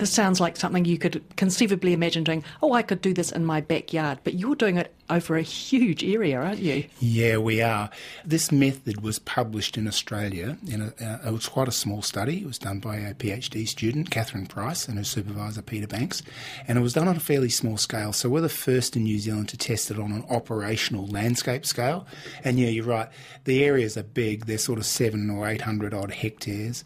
This 0.00 0.10
sounds 0.10 0.40
like 0.40 0.56
something 0.56 0.86
you 0.86 0.96
could 0.96 1.22
conceivably 1.36 1.92
imagine 1.92 2.24
doing. 2.24 2.42
Oh, 2.62 2.72
I 2.72 2.80
could 2.80 3.02
do 3.02 3.12
this 3.12 3.30
in 3.30 3.44
my 3.44 3.60
backyard, 3.60 4.18
but 4.24 4.32
you're 4.32 4.54
doing 4.54 4.78
it 4.78 4.94
over 5.10 5.36
a 5.36 5.42
huge 5.42 6.02
area, 6.02 6.40
aren't 6.40 6.60
you? 6.60 6.84
Yeah, 7.00 7.36
we 7.36 7.60
are. 7.60 7.90
This 8.24 8.50
method 8.50 9.02
was 9.02 9.18
published 9.18 9.76
in 9.76 9.86
Australia. 9.86 10.56
In 10.66 10.80
a, 10.80 11.04
uh, 11.04 11.28
it 11.28 11.32
was 11.32 11.48
quite 11.48 11.68
a 11.68 11.72
small 11.72 12.00
study. 12.00 12.38
It 12.38 12.46
was 12.46 12.58
done 12.58 12.78
by 12.78 12.96
a 12.96 13.12
PhD 13.12 13.68
student, 13.68 14.10
Catherine 14.10 14.46
Price, 14.46 14.88
and 14.88 14.96
her 14.96 15.04
supervisor, 15.04 15.60
Peter 15.60 15.86
Banks. 15.86 16.22
And 16.66 16.78
it 16.78 16.80
was 16.80 16.94
done 16.94 17.06
on 17.06 17.16
a 17.16 17.20
fairly 17.20 17.50
small 17.50 17.76
scale. 17.76 18.14
So 18.14 18.30
we're 18.30 18.40
the 18.40 18.48
first 18.48 18.96
in 18.96 19.04
New 19.04 19.18
Zealand 19.18 19.50
to 19.50 19.58
test 19.58 19.90
it 19.90 19.98
on 19.98 20.12
an 20.12 20.24
operational 20.30 21.06
landscape 21.08 21.66
scale. 21.66 22.06
And 22.42 22.58
yeah, 22.58 22.68
you're 22.68 22.86
right. 22.86 23.10
The 23.44 23.64
areas 23.64 23.98
are 23.98 24.02
big. 24.02 24.46
They're 24.46 24.56
sort 24.56 24.78
of 24.78 24.86
seven 24.86 25.28
or 25.28 25.46
800 25.46 25.92
odd 25.92 26.12
hectares. 26.12 26.84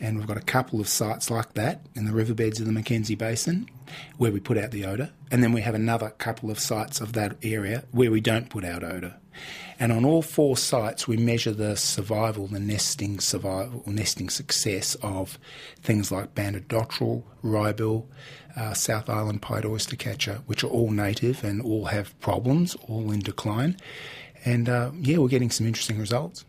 And 0.00 0.18
we've 0.18 0.26
got 0.26 0.36
a 0.36 0.42
couple 0.42 0.80
of 0.80 0.88
sites 0.88 1.30
like 1.30 1.54
that 1.54 1.80
in 1.94 2.04
the 2.04 2.12
riverbeds 2.12 2.60
of 2.60 2.66
the 2.66 2.72
Mackenzie 2.72 3.14
Basin 3.14 3.68
where 4.18 4.32
we 4.32 4.40
put 4.40 4.58
out 4.58 4.70
the 4.70 4.84
odour. 4.84 5.10
And 5.30 5.42
then 5.42 5.52
we 5.52 5.62
have 5.62 5.74
another 5.74 6.10
couple 6.10 6.50
of 6.50 6.58
sites 6.58 7.00
of 7.00 7.12
that 7.14 7.36
area 7.42 7.84
where 7.92 8.10
we 8.10 8.20
don't 8.20 8.48
put 8.50 8.64
out 8.64 8.84
odour. 8.84 9.14
And 9.78 9.92
on 9.92 10.04
all 10.04 10.22
four 10.22 10.56
sites, 10.56 11.06
we 11.06 11.16
measure 11.16 11.52
the 11.52 11.76
survival, 11.76 12.46
the 12.46 12.58
nesting 12.58 13.20
survival, 13.20 13.82
nesting 13.86 14.30
success 14.30 14.94
of 15.02 15.38
things 15.82 16.10
like 16.10 16.34
banded 16.34 16.68
dotterel, 16.68 17.24
wrybill, 17.44 18.06
uh, 18.56 18.72
South 18.72 19.10
Island 19.10 19.42
pied 19.42 19.66
oyster 19.66 19.96
catcher, 19.96 20.40
which 20.46 20.64
are 20.64 20.68
all 20.68 20.90
native 20.90 21.44
and 21.44 21.60
all 21.60 21.86
have 21.86 22.18
problems, 22.20 22.74
all 22.88 23.12
in 23.12 23.20
decline. 23.20 23.76
And 24.46 24.68
uh, 24.68 24.92
yeah, 24.98 25.18
we're 25.18 25.28
getting 25.28 25.50
some 25.50 25.66
interesting 25.66 25.98
results. 25.98 26.46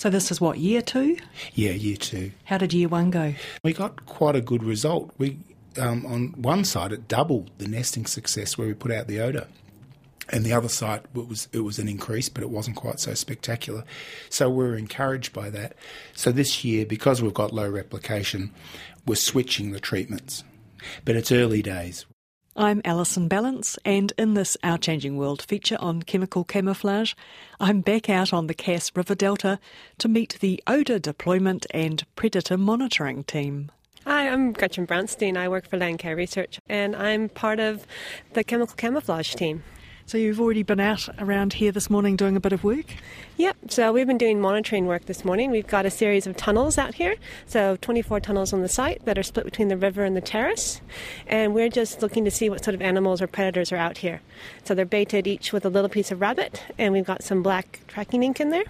So 0.00 0.08
this 0.08 0.30
is 0.30 0.40
what 0.40 0.56
year 0.56 0.80
two? 0.80 1.18
Yeah, 1.52 1.72
year 1.72 1.98
two. 1.98 2.32
How 2.44 2.56
did 2.56 2.72
year 2.72 2.88
one 2.88 3.10
go? 3.10 3.34
We 3.62 3.74
got 3.74 4.06
quite 4.06 4.34
a 4.34 4.40
good 4.40 4.64
result. 4.64 5.10
We 5.18 5.38
um, 5.78 6.06
on 6.06 6.28
one 6.40 6.64
side 6.64 6.90
it 6.92 7.06
doubled 7.06 7.50
the 7.58 7.68
nesting 7.68 8.06
success 8.06 8.56
where 8.56 8.66
we 8.66 8.72
put 8.72 8.92
out 8.92 9.08
the 9.08 9.20
odour. 9.20 9.46
And 10.30 10.42
the 10.42 10.54
other 10.54 10.70
side 10.70 11.02
it 11.14 11.28
was 11.28 11.48
it 11.52 11.60
was 11.60 11.78
an 11.78 11.86
increase, 11.86 12.30
but 12.30 12.42
it 12.42 12.48
wasn't 12.48 12.76
quite 12.76 12.98
so 12.98 13.12
spectacular. 13.12 13.84
So 14.30 14.48
we 14.48 14.56
we're 14.56 14.76
encouraged 14.78 15.34
by 15.34 15.50
that. 15.50 15.76
So 16.14 16.32
this 16.32 16.64
year, 16.64 16.86
because 16.86 17.20
we've 17.20 17.34
got 17.34 17.52
low 17.52 17.68
replication, 17.68 18.54
we're 19.06 19.16
switching 19.16 19.72
the 19.72 19.80
treatments. 19.80 20.44
But 21.04 21.16
it's 21.16 21.30
early 21.30 21.60
days. 21.60 22.06
I'm 22.56 22.82
Alison 22.84 23.28
Ballance, 23.28 23.78
and 23.84 24.12
in 24.18 24.34
this 24.34 24.56
Our 24.64 24.76
Changing 24.76 25.16
World 25.16 25.40
feature 25.40 25.76
on 25.78 26.02
chemical 26.02 26.42
camouflage, 26.42 27.14
I'm 27.60 27.80
back 27.80 28.10
out 28.10 28.32
on 28.32 28.48
the 28.48 28.54
Cass 28.54 28.90
River 28.96 29.14
Delta 29.14 29.60
to 29.98 30.08
meet 30.08 30.36
the 30.40 30.60
odour 30.66 30.98
deployment 30.98 31.64
and 31.70 32.04
predator 32.16 32.58
monitoring 32.58 33.22
team. 33.22 33.70
Hi, 34.04 34.28
I'm 34.28 34.52
Gretchen 34.52 34.84
Brownstein. 34.84 35.36
I 35.36 35.48
work 35.48 35.68
for 35.68 35.78
Landcare 35.78 36.16
Research, 36.16 36.58
and 36.68 36.96
I'm 36.96 37.28
part 37.28 37.60
of 37.60 37.86
the 38.32 38.42
chemical 38.42 38.74
camouflage 38.74 39.34
team. 39.34 39.62
So 40.10 40.18
you've 40.18 40.40
already 40.40 40.64
been 40.64 40.80
out 40.80 41.08
around 41.20 41.52
here 41.52 41.70
this 41.70 41.88
morning 41.88 42.16
doing 42.16 42.34
a 42.34 42.40
bit 42.40 42.52
of 42.52 42.64
work? 42.64 42.86
Yep. 43.36 43.56
So 43.68 43.92
we've 43.92 44.08
been 44.08 44.18
doing 44.18 44.40
monitoring 44.40 44.86
work 44.86 45.06
this 45.06 45.24
morning. 45.24 45.52
We've 45.52 45.68
got 45.68 45.86
a 45.86 45.90
series 45.90 46.26
of 46.26 46.36
tunnels 46.36 46.78
out 46.78 46.94
here. 46.94 47.14
So 47.46 47.76
24 47.80 48.18
tunnels 48.18 48.52
on 48.52 48.60
the 48.60 48.68
site 48.68 49.04
that 49.04 49.16
are 49.16 49.22
split 49.22 49.44
between 49.44 49.68
the 49.68 49.76
river 49.76 50.02
and 50.02 50.16
the 50.16 50.20
terrace. 50.20 50.80
And 51.28 51.54
we're 51.54 51.68
just 51.68 52.02
looking 52.02 52.24
to 52.24 52.30
see 52.32 52.50
what 52.50 52.64
sort 52.64 52.74
of 52.74 52.82
animals 52.82 53.22
or 53.22 53.28
predators 53.28 53.70
are 53.70 53.76
out 53.76 53.98
here. 53.98 54.20
So 54.64 54.74
they're 54.74 54.84
baited 54.84 55.28
each 55.28 55.52
with 55.52 55.64
a 55.64 55.68
little 55.70 55.88
piece 55.88 56.10
of 56.10 56.20
rabbit, 56.20 56.60
and 56.76 56.92
we've 56.92 57.06
got 57.06 57.22
some 57.22 57.40
black 57.40 57.78
tracking 57.86 58.24
ink 58.24 58.40
in 58.40 58.50
there. 58.50 58.64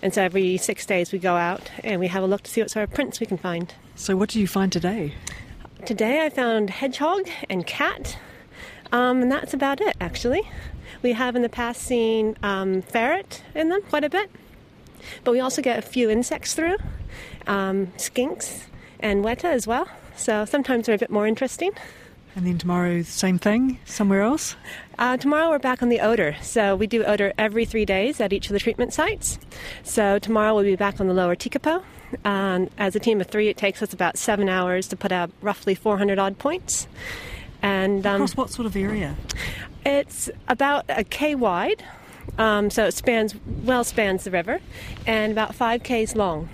And 0.00 0.14
so 0.14 0.22
every 0.22 0.56
six 0.56 0.86
days 0.86 1.12
we 1.12 1.18
go 1.18 1.36
out 1.36 1.70
and 1.84 2.00
we 2.00 2.08
have 2.08 2.22
a 2.22 2.26
look 2.26 2.40
to 2.44 2.50
see 2.50 2.62
what 2.62 2.70
sort 2.70 2.84
of 2.84 2.94
prints 2.94 3.20
we 3.20 3.26
can 3.26 3.36
find. 3.36 3.74
So 3.96 4.16
what 4.16 4.30
did 4.30 4.38
you 4.38 4.48
find 4.48 4.72
today? 4.72 5.12
Today 5.84 6.24
I 6.24 6.30
found 6.30 6.70
hedgehog 6.70 7.28
and 7.50 7.66
cat. 7.66 8.16
Um, 8.92 9.22
and 9.22 9.30
that's 9.30 9.54
about 9.54 9.80
it, 9.80 9.96
actually. 10.00 10.42
We 11.02 11.12
have 11.12 11.34
in 11.34 11.42
the 11.42 11.48
past 11.48 11.82
seen 11.82 12.36
um, 12.42 12.82
ferret 12.82 13.42
in 13.54 13.68
them 13.68 13.82
quite 13.82 14.04
a 14.04 14.10
bit, 14.10 14.30
but 15.24 15.32
we 15.32 15.40
also 15.40 15.62
get 15.62 15.78
a 15.78 15.82
few 15.82 16.10
insects 16.10 16.54
through, 16.54 16.76
um, 17.46 17.88
skinks 17.96 18.64
and 19.00 19.24
weta 19.24 19.44
as 19.44 19.66
well. 19.66 19.88
So 20.16 20.44
sometimes 20.44 20.86
they're 20.86 20.94
a 20.94 20.98
bit 20.98 21.10
more 21.10 21.26
interesting. 21.26 21.72
And 22.36 22.46
then 22.46 22.58
tomorrow, 22.58 23.02
same 23.02 23.38
thing, 23.38 23.78
somewhere 23.86 24.20
else? 24.22 24.54
Uh, 24.98 25.16
tomorrow 25.16 25.48
we're 25.48 25.58
back 25.58 25.82
on 25.82 25.88
the 25.88 26.00
odour. 26.00 26.36
So 26.42 26.76
we 26.76 26.86
do 26.86 27.02
odour 27.02 27.32
every 27.38 27.64
three 27.64 27.84
days 27.84 28.20
at 28.20 28.32
each 28.32 28.46
of 28.46 28.52
the 28.52 28.60
treatment 28.60 28.92
sites. 28.92 29.38
So 29.82 30.18
tomorrow 30.18 30.54
we'll 30.54 30.64
be 30.64 30.76
back 30.76 31.00
on 31.00 31.08
the 31.08 31.14
lower 31.14 31.34
Tekapo. 31.34 31.82
Um, 32.24 32.68
as 32.78 32.94
a 32.94 33.00
team 33.00 33.20
of 33.20 33.26
three, 33.26 33.48
it 33.48 33.56
takes 33.56 33.82
us 33.82 33.92
about 33.92 34.16
seven 34.16 34.48
hours 34.48 34.86
to 34.88 34.96
put 34.96 35.12
out 35.12 35.30
roughly 35.40 35.74
400 35.74 36.18
odd 36.18 36.38
points. 36.38 36.86
And 37.62 38.06
um, 38.06 38.16
across 38.16 38.36
what 38.36 38.50
sort 38.50 38.66
of 38.66 38.76
area? 38.76 39.16
It's 39.84 40.30
about 40.48 40.84
a 40.88 41.04
k 41.04 41.34
wide, 41.34 41.82
um, 42.38 42.70
so 42.70 42.84
it 42.84 42.94
spans 42.94 43.34
well 43.64 43.84
spans 43.84 44.24
the 44.24 44.30
river, 44.30 44.60
and 45.06 45.32
about 45.32 45.54
five 45.54 45.82
k's 45.82 46.14
long. 46.14 46.48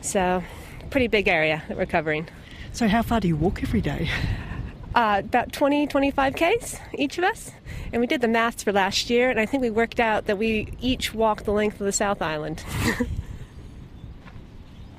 So, 0.00 0.42
pretty 0.90 1.06
big 1.06 1.28
area 1.28 1.62
that 1.68 1.76
we're 1.76 1.86
covering. 1.86 2.28
So, 2.72 2.88
how 2.88 3.02
far 3.02 3.20
do 3.20 3.28
you 3.28 3.36
walk 3.36 3.62
every 3.62 3.80
day? 3.80 4.08
Uh, 4.94 5.22
about 5.24 5.52
20, 5.52 5.86
25 5.86 6.34
Ks, 6.34 6.78
each 6.94 7.16
of 7.16 7.24
us. 7.24 7.50
And 7.92 8.00
we 8.00 8.06
did 8.06 8.20
the 8.20 8.28
maths 8.28 8.62
for 8.62 8.72
last 8.72 9.08
year, 9.08 9.30
and 9.30 9.40
I 9.40 9.46
think 9.46 9.62
we 9.62 9.70
worked 9.70 10.00
out 10.00 10.26
that 10.26 10.36
we 10.36 10.72
each 10.80 11.14
walked 11.14 11.44
the 11.44 11.52
length 11.52 11.80
of 11.80 11.86
the 11.86 11.92
South 11.92 12.20
Island. 12.20 12.62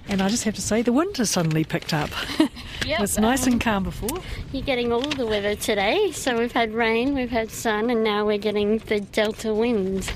And 0.09 0.21
I 0.21 0.29
just 0.29 0.43
have 0.43 0.55
to 0.55 0.61
say, 0.61 0.81
the 0.81 0.93
wind 0.93 1.17
has 1.17 1.29
suddenly 1.29 1.63
picked 1.63 1.93
up. 1.93 2.09
Yep. 2.39 2.49
it 2.85 2.99
was 2.99 3.17
nice 3.17 3.47
and 3.47 3.59
calm 3.59 3.83
before. 3.83 4.19
You're 4.51 4.63
getting 4.63 4.91
all 4.91 5.01
the 5.01 5.25
weather 5.25 5.55
today. 5.55 6.11
So 6.11 6.37
we've 6.37 6.51
had 6.51 6.73
rain, 6.73 7.15
we've 7.15 7.29
had 7.29 7.49
sun, 7.49 7.89
and 7.89 8.03
now 8.03 8.25
we're 8.25 8.37
getting 8.37 8.79
the 8.79 8.99
delta 8.99 9.53
winds. 9.53 10.11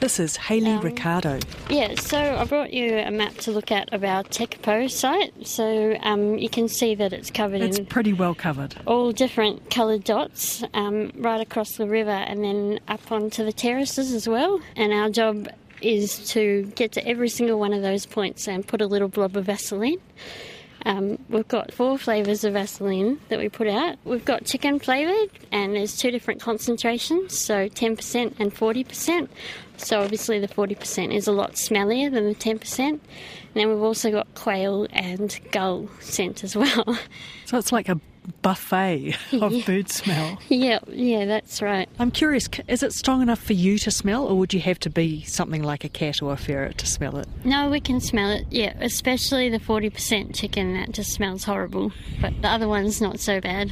This 0.00 0.18
is 0.18 0.34
Hayley 0.38 0.70
um, 0.72 0.80
Ricardo. 0.80 1.38
Yeah, 1.68 1.94
so 1.94 2.18
I 2.18 2.44
brought 2.46 2.72
you 2.72 2.96
a 2.96 3.10
map 3.10 3.34
to 3.34 3.50
look 3.50 3.70
at 3.70 3.92
of 3.92 4.02
our 4.02 4.24
Tekapo 4.24 4.90
site. 4.90 5.46
So 5.46 5.94
um, 6.00 6.38
you 6.38 6.48
can 6.48 6.68
see 6.68 6.94
that 6.94 7.12
it's 7.12 7.30
covered 7.30 7.60
it's 7.60 7.78
pretty 7.80 8.14
well 8.14 8.34
covered. 8.34 8.76
All 8.86 9.12
different 9.12 9.68
coloured 9.68 10.04
dots 10.04 10.64
um, 10.72 11.12
right 11.16 11.42
across 11.42 11.76
the 11.76 11.86
river 11.86 12.10
and 12.10 12.42
then 12.42 12.80
up 12.88 13.12
onto 13.12 13.44
the 13.44 13.52
terraces 13.52 14.14
as 14.14 14.26
well. 14.26 14.62
And 14.74 14.90
our 14.94 15.10
job 15.10 15.48
is 15.82 16.28
to 16.30 16.70
get 16.74 16.92
to 16.92 17.06
every 17.06 17.28
single 17.28 17.58
one 17.58 17.72
of 17.72 17.82
those 17.82 18.06
points 18.06 18.48
and 18.48 18.66
put 18.66 18.80
a 18.80 18.86
little 18.86 19.08
blob 19.08 19.36
of 19.36 19.46
Vaseline. 19.46 20.00
Um, 20.86 21.18
we've 21.28 21.46
got 21.46 21.72
four 21.72 21.98
flavours 21.98 22.42
of 22.44 22.54
Vaseline 22.54 23.20
that 23.28 23.38
we 23.38 23.48
put 23.48 23.68
out. 23.68 23.98
We've 24.04 24.24
got 24.24 24.46
chicken 24.46 24.78
flavoured, 24.78 25.30
and 25.52 25.74
there's 25.74 25.96
two 25.96 26.10
different 26.10 26.40
concentrations, 26.40 27.38
so 27.38 27.68
10% 27.68 28.34
and 28.38 28.54
40%. 28.54 29.28
So 29.76 30.00
obviously 30.00 30.38
the 30.38 30.48
40% 30.48 31.14
is 31.14 31.26
a 31.26 31.32
lot 31.32 31.52
smellier 31.52 32.10
than 32.10 32.26
the 32.26 32.34
10%. 32.34 32.78
And 32.78 33.00
then 33.54 33.68
we've 33.68 33.82
also 33.82 34.10
got 34.10 34.34
quail 34.34 34.86
and 34.90 35.38
gull 35.50 35.88
scent 36.00 36.44
as 36.44 36.56
well. 36.56 36.98
So 37.46 37.58
it's 37.58 37.72
like 37.72 37.88
a 37.88 38.00
buffet 38.42 39.16
of 39.32 39.52
yeah. 39.52 39.66
bird 39.66 39.88
smell. 39.90 40.38
Yeah, 40.48 40.78
yeah, 40.88 41.24
that's 41.24 41.62
right. 41.62 41.88
I'm 41.98 42.10
curious, 42.10 42.48
is 42.68 42.82
it 42.82 42.92
strong 42.92 43.22
enough 43.22 43.40
for 43.40 43.52
you 43.52 43.78
to 43.78 43.90
smell, 43.90 44.26
or 44.26 44.36
would 44.38 44.54
you 44.54 44.60
have 44.60 44.78
to 44.80 44.90
be 44.90 45.22
something 45.24 45.62
like 45.62 45.84
a 45.84 45.88
cat 45.88 46.22
or 46.22 46.32
a 46.32 46.36
ferret 46.36 46.78
to 46.78 46.86
smell 46.86 47.16
it? 47.18 47.28
No, 47.44 47.68
we 47.68 47.80
can 47.80 48.00
smell 48.00 48.30
it, 48.30 48.46
yeah, 48.50 48.74
especially 48.80 49.48
the 49.48 49.58
40% 49.58 50.34
chicken, 50.34 50.74
that 50.74 50.92
just 50.92 51.12
smells 51.12 51.44
horrible. 51.44 51.92
But 52.20 52.40
the 52.42 52.48
other 52.48 52.68
one's 52.68 53.00
not 53.00 53.20
so 53.20 53.40
bad. 53.40 53.70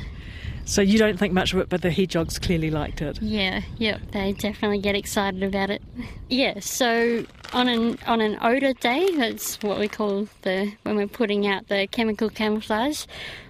So 0.69 0.83
you 0.83 0.99
don't 0.99 1.19
think 1.19 1.33
much 1.33 1.55
of 1.55 1.61
it, 1.61 1.71
but 1.71 1.81
the 1.81 1.91
hedgehogs 1.91 2.39
clearly 2.39 2.71
liked 2.71 3.01
it. 3.01 3.23
Yeah, 3.23 3.63
yeah, 3.79 3.97
they 4.13 4.35
definitely 4.35 4.81
get 4.81 4.95
excited 4.95 5.43
about 5.43 5.71
it. 5.71 5.81
Yeah, 6.29 6.61
so 6.61 7.25
on 7.55 7.69
an 7.69 7.99
on 8.07 8.21
an 8.21 8.37
odour 8.43 8.75
day, 8.75 9.11
that's 9.17 9.63
what 9.63 9.79
we 9.79 9.89
call 9.89 10.29
the 10.43 10.71
when 10.83 10.97
we're 10.97 11.07
putting 11.07 11.47
out 11.47 11.69
the 11.69 11.87
chemical 11.87 12.29
camouflage. 12.29 13.07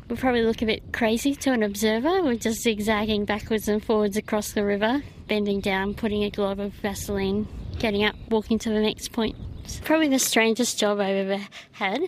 We 0.09 0.17
probably 0.17 0.43
look 0.43 0.63
a 0.63 0.67
bit 0.67 0.93
crazy 0.93 1.35
to 1.35 1.53
an 1.53 1.63
observer. 1.63 2.23
We're 2.23 2.37
just 2.37 2.63
zigzagging 2.63 3.27
backwards 3.27 3.69
and 3.69 3.85
forwards 3.85 4.17
across 4.17 4.53
the 4.53 4.65
river, 4.65 5.03
bending 5.27 5.61
down, 5.61 5.95
putting 5.95 6.25
a 6.25 6.31
glob 6.31 6.61
of 6.61 6.73
Vaseline, 6.75 7.47
getting 7.79 8.05
up, 8.05 8.15
walking 8.31 8.59
to 8.61 8.71
the 8.71 8.81
next 8.81 9.13
point. 9.13 9.37
Probably 9.85 10.09
the 10.09 10.19
strangest 10.19 10.79
job 10.79 10.99
I've 10.99 11.29
ever 11.29 11.47
had, 11.73 12.01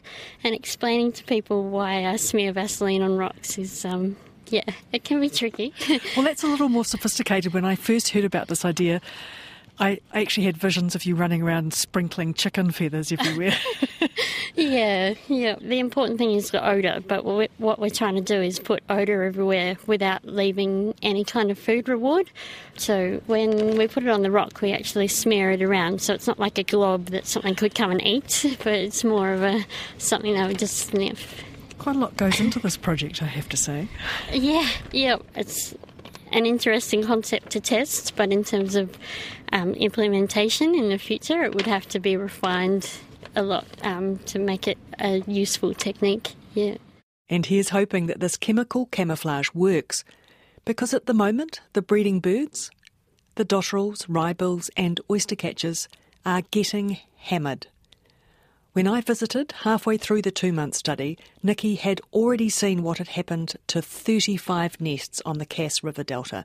and 0.42 0.54
explaining 0.54 1.12
to 1.12 1.24
people 1.24 1.68
why 1.68 2.06
I 2.06 2.16
smear 2.16 2.52
Vaseline 2.52 3.02
on 3.02 3.18
rocks 3.18 3.58
is 3.58 3.84
um, 3.84 4.16
yeah, 4.46 4.64
it 4.92 5.04
can 5.04 5.20
be 5.20 5.28
tricky. 5.28 5.74
Well, 6.16 6.24
that's 6.24 6.42
a 6.42 6.46
little 6.46 6.68
more 6.68 6.84
sophisticated. 6.84 7.52
When 7.52 7.64
I 7.64 7.76
first 7.76 8.10
heard 8.10 8.24
about 8.24 8.48
this 8.48 8.64
idea, 8.64 9.00
I 9.80 9.98
actually 10.12 10.44
had 10.44 10.58
visions 10.58 10.94
of 10.94 11.06
you 11.06 11.14
running 11.14 11.42
around 11.42 11.72
sprinkling 11.72 12.34
chicken 12.34 12.70
feathers 12.70 13.10
everywhere. 13.10 13.56
yeah, 14.54 15.14
yeah. 15.28 15.56
The 15.60 15.78
important 15.78 16.18
thing 16.18 16.32
is 16.32 16.50
the 16.50 16.66
odour, 16.66 17.00
but 17.00 17.24
what 17.24 17.78
we're 17.78 17.90
trying 17.90 18.16
to 18.16 18.20
do 18.20 18.40
is 18.40 18.58
put 18.58 18.82
odour 18.90 19.22
everywhere 19.22 19.76
without 19.86 20.24
leaving 20.24 20.94
any 21.02 21.24
kind 21.24 21.50
of 21.50 21.58
food 21.58 21.88
reward. 21.88 22.30
So 22.76 23.22
when 23.26 23.76
we 23.76 23.88
put 23.88 24.02
it 24.02 24.10
on 24.10 24.22
the 24.22 24.30
rock, 24.30 24.60
we 24.60 24.72
actually 24.72 25.08
smear 25.08 25.50
it 25.50 25.62
around, 25.62 26.02
so 26.02 26.14
it's 26.14 26.26
not 26.26 26.38
like 26.38 26.58
a 26.58 26.62
glob 26.62 27.06
that 27.06 27.26
something 27.26 27.54
could 27.54 27.74
come 27.74 27.90
and 27.90 28.04
eat, 28.04 28.44
but 28.64 28.74
it's 28.74 29.04
more 29.04 29.32
of 29.32 29.42
a 29.42 29.64
something 29.98 30.34
that 30.34 30.46
would 30.46 30.58
just 30.58 30.76
sniff. 30.76 31.42
Quite 31.78 31.96
a 31.96 31.98
lot 31.98 32.16
goes 32.18 32.40
into 32.40 32.58
this 32.58 32.76
project, 32.76 33.22
I 33.22 33.26
have 33.26 33.48
to 33.48 33.56
say. 33.56 33.88
Yeah, 34.30 34.68
yeah. 34.92 35.16
It's 35.34 35.74
an 36.30 36.46
interesting 36.46 37.02
concept 37.02 37.50
to 37.50 37.60
test, 37.60 38.16
but 38.16 38.32
in 38.32 38.44
terms 38.44 38.76
of 38.76 38.96
um, 39.52 39.74
implementation 39.74 40.74
in 40.74 40.88
the 40.88 40.98
future, 40.98 41.42
it 41.42 41.54
would 41.54 41.66
have 41.66 41.88
to 41.88 41.98
be 41.98 42.16
refined 42.16 42.90
a 43.36 43.42
lot 43.42 43.66
um, 43.82 44.18
to 44.18 44.38
make 44.38 44.66
it 44.66 44.78
a 44.98 45.18
useful 45.26 45.74
technique. 45.74 46.34
Yeah. 46.54 46.76
And 47.28 47.46
here's 47.46 47.68
hoping 47.68 48.06
that 48.06 48.20
this 48.20 48.36
chemical 48.36 48.86
camouflage 48.86 49.50
works, 49.54 50.04
because 50.64 50.92
at 50.92 51.06
the 51.06 51.14
moment, 51.14 51.60
the 51.72 51.82
breeding 51.82 52.20
birds, 52.20 52.70
the 53.36 53.44
dotterels, 53.44 54.06
wrybills, 54.06 54.68
and 54.76 55.00
oystercatchers, 55.08 55.86
are 56.26 56.42
getting 56.50 56.98
hammered. 57.16 57.68
When 58.72 58.87
I 58.87 59.00
visited 59.00 59.50
halfway 59.62 59.96
through 59.96 60.22
the 60.22 60.30
two 60.30 60.52
month 60.52 60.76
study, 60.76 61.18
Nikki 61.42 61.74
had 61.74 62.00
already 62.12 62.48
seen 62.48 62.85
what 62.85 62.98
had 62.98 63.09
happened 63.09 63.56
to 63.66 63.83
35 63.83 64.80
nests 64.80 65.20
on 65.26 65.38
the 65.38 65.46
Cass 65.46 65.83
River 65.83 66.04
Delta, 66.04 66.44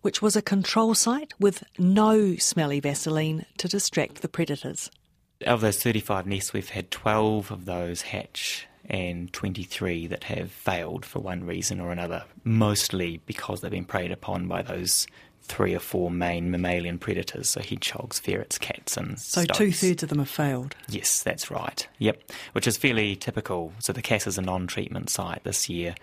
which 0.00 0.22
was 0.22 0.36
a 0.36 0.40
control 0.42 0.94
site 0.94 1.34
with 1.38 1.64
no 1.78 2.36
smelly 2.36 2.80
Vaseline 2.80 3.44
to 3.58 3.68
distract 3.68 4.22
the 4.22 4.28
predators. 4.28 4.90
Of 5.46 5.60
those 5.60 5.82
35 5.82 6.26
nests, 6.26 6.54
we've 6.54 6.70
had 6.70 6.90
12 6.90 7.50
of 7.50 7.66
those 7.66 8.00
hatch 8.00 8.66
and 8.88 9.30
23 9.34 10.06
that 10.06 10.24
have 10.24 10.50
failed 10.50 11.04
for 11.04 11.18
one 11.18 11.44
reason 11.44 11.78
or 11.78 11.92
another, 11.92 12.24
mostly 12.42 13.20
because 13.26 13.60
they've 13.60 13.70
been 13.70 13.84
preyed 13.84 14.12
upon 14.12 14.48
by 14.48 14.62
those 14.62 15.06
three 15.46 15.74
or 15.74 15.78
four 15.78 16.10
main 16.10 16.50
mammalian 16.50 16.98
predators, 16.98 17.50
so 17.50 17.60
hedgehogs, 17.60 18.18
ferrets, 18.18 18.58
cats, 18.58 18.96
and 18.96 19.18
So 19.18 19.44
two 19.44 19.72
thirds 19.72 20.02
of 20.02 20.08
them 20.08 20.18
have 20.18 20.28
failed. 20.28 20.76
Yes, 20.88 21.22
that's 21.22 21.50
right. 21.50 21.86
Yep, 21.98 22.22
which 22.52 22.66
is 22.66 22.76
fairly 22.76 23.16
typical. 23.16 23.72
So 23.80 23.92
the 23.92 24.02
Cass 24.02 24.26
is 24.26 24.38
a 24.38 24.42
non-treatment 24.42 25.10
site 25.10 25.44
this 25.44 25.68
year. 25.68 25.94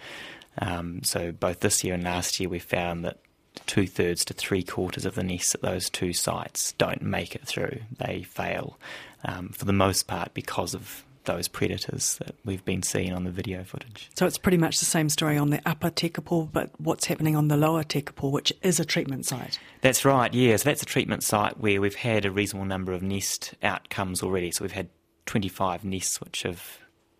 Um, 0.59 1.01
so 1.03 1.31
both 1.31 1.59
this 1.59 1.83
year 1.83 1.93
and 1.93 2.03
last 2.03 2.39
year, 2.39 2.49
we 2.49 2.59
found 2.59 3.05
that 3.05 3.19
two 3.65 3.87
thirds 3.87 4.25
to 4.25 4.33
three 4.33 4.63
quarters 4.63 5.05
of 5.05 5.15
the 5.15 5.23
nests 5.23 5.53
at 5.55 5.61
those 5.61 5.89
two 5.89 6.13
sites 6.13 6.73
don't 6.73 7.01
make 7.01 7.35
it 7.35 7.45
through. 7.45 7.79
They 7.97 8.23
fail 8.23 8.77
um, 9.23 9.49
for 9.49 9.65
the 9.65 9.73
most 9.73 10.07
part 10.07 10.33
because 10.33 10.73
of 10.73 11.03
those 11.25 11.47
predators 11.47 12.15
that 12.17 12.35
we've 12.45 12.63
been 12.65 12.83
seeing 12.83 13.13
on 13.13 13.23
the 13.23 13.31
video 13.31 13.63
footage. 13.63 14.09
So 14.15 14.25
it's 14.25 14.37
pretty 14.37 14.57
much 14.57 14.79
the 14.79 14.85
same 14.85 15.09
story 15.09 15.37
on 15.37 15.49
the 15.49 15.61
upper 15.65 15.89
Tekapo, 15.89 16.51
but 16.51 16.71
what's 16.79 17.05
happening 17.05 17.35
on 17.35 17.47
the 17.47 17.57
lower 17.57 17.83
Tekapo, 17.83 18.31
which 18.31 18.53
is 18.61 18.79
a 18.79 18.85
treatment 18.85 19.25
site. 19.25 19.59
That's 19.81 20.05
right, 20.05 20.33
yeah. 20.33 20.57
So 20.57 20.65
that's 20.65 20.83
a 20.83 20.85
treatment 20.85 21.23
site 21.23 21.59
where 21.59 21.81
we've 21.81 21.95
had 21.95 22.25
a 22.25 22.31
reasonable 22.31 22.65
number 22.65 22.93
of 22.93 23.01
nest 23.01 23.53
outcomes 23.63 24.21
already. 24.21 24.51
So 24.51 24.63
we've 24.63 24.71
had 24.71 24.89
25 25.25 25.83
nests 25.85 26.19
which 26.19 26.43
have 26.43 26.79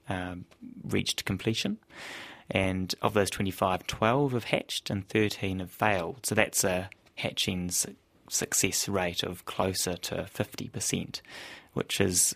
um, 0.10 0.46
reached 0.84 1.26
completion. 1.26 1.78
And 2.50 2.94
of 3.02 3.14
those 3.14 3.30
25, 3.30 3.88
12 3.88 4.32
have 4.34 4.44
hatched 4.46 4.90
and 4.90 5.08
13 5.08 5.60
have 5.60 5.72
failed. 5.72 6.26
So 6.26 6.36
that's 6.36 6.64
a 6.64 6.90
hatching 7.16 7.72
success 8.30 8.90
rate 8.90 9.24
of 9.24 9.46
closer 9.46 9.96
to 9.96 10.28
50%, 10.34 11.22
which 11.74 12.02
is 12.02 12.36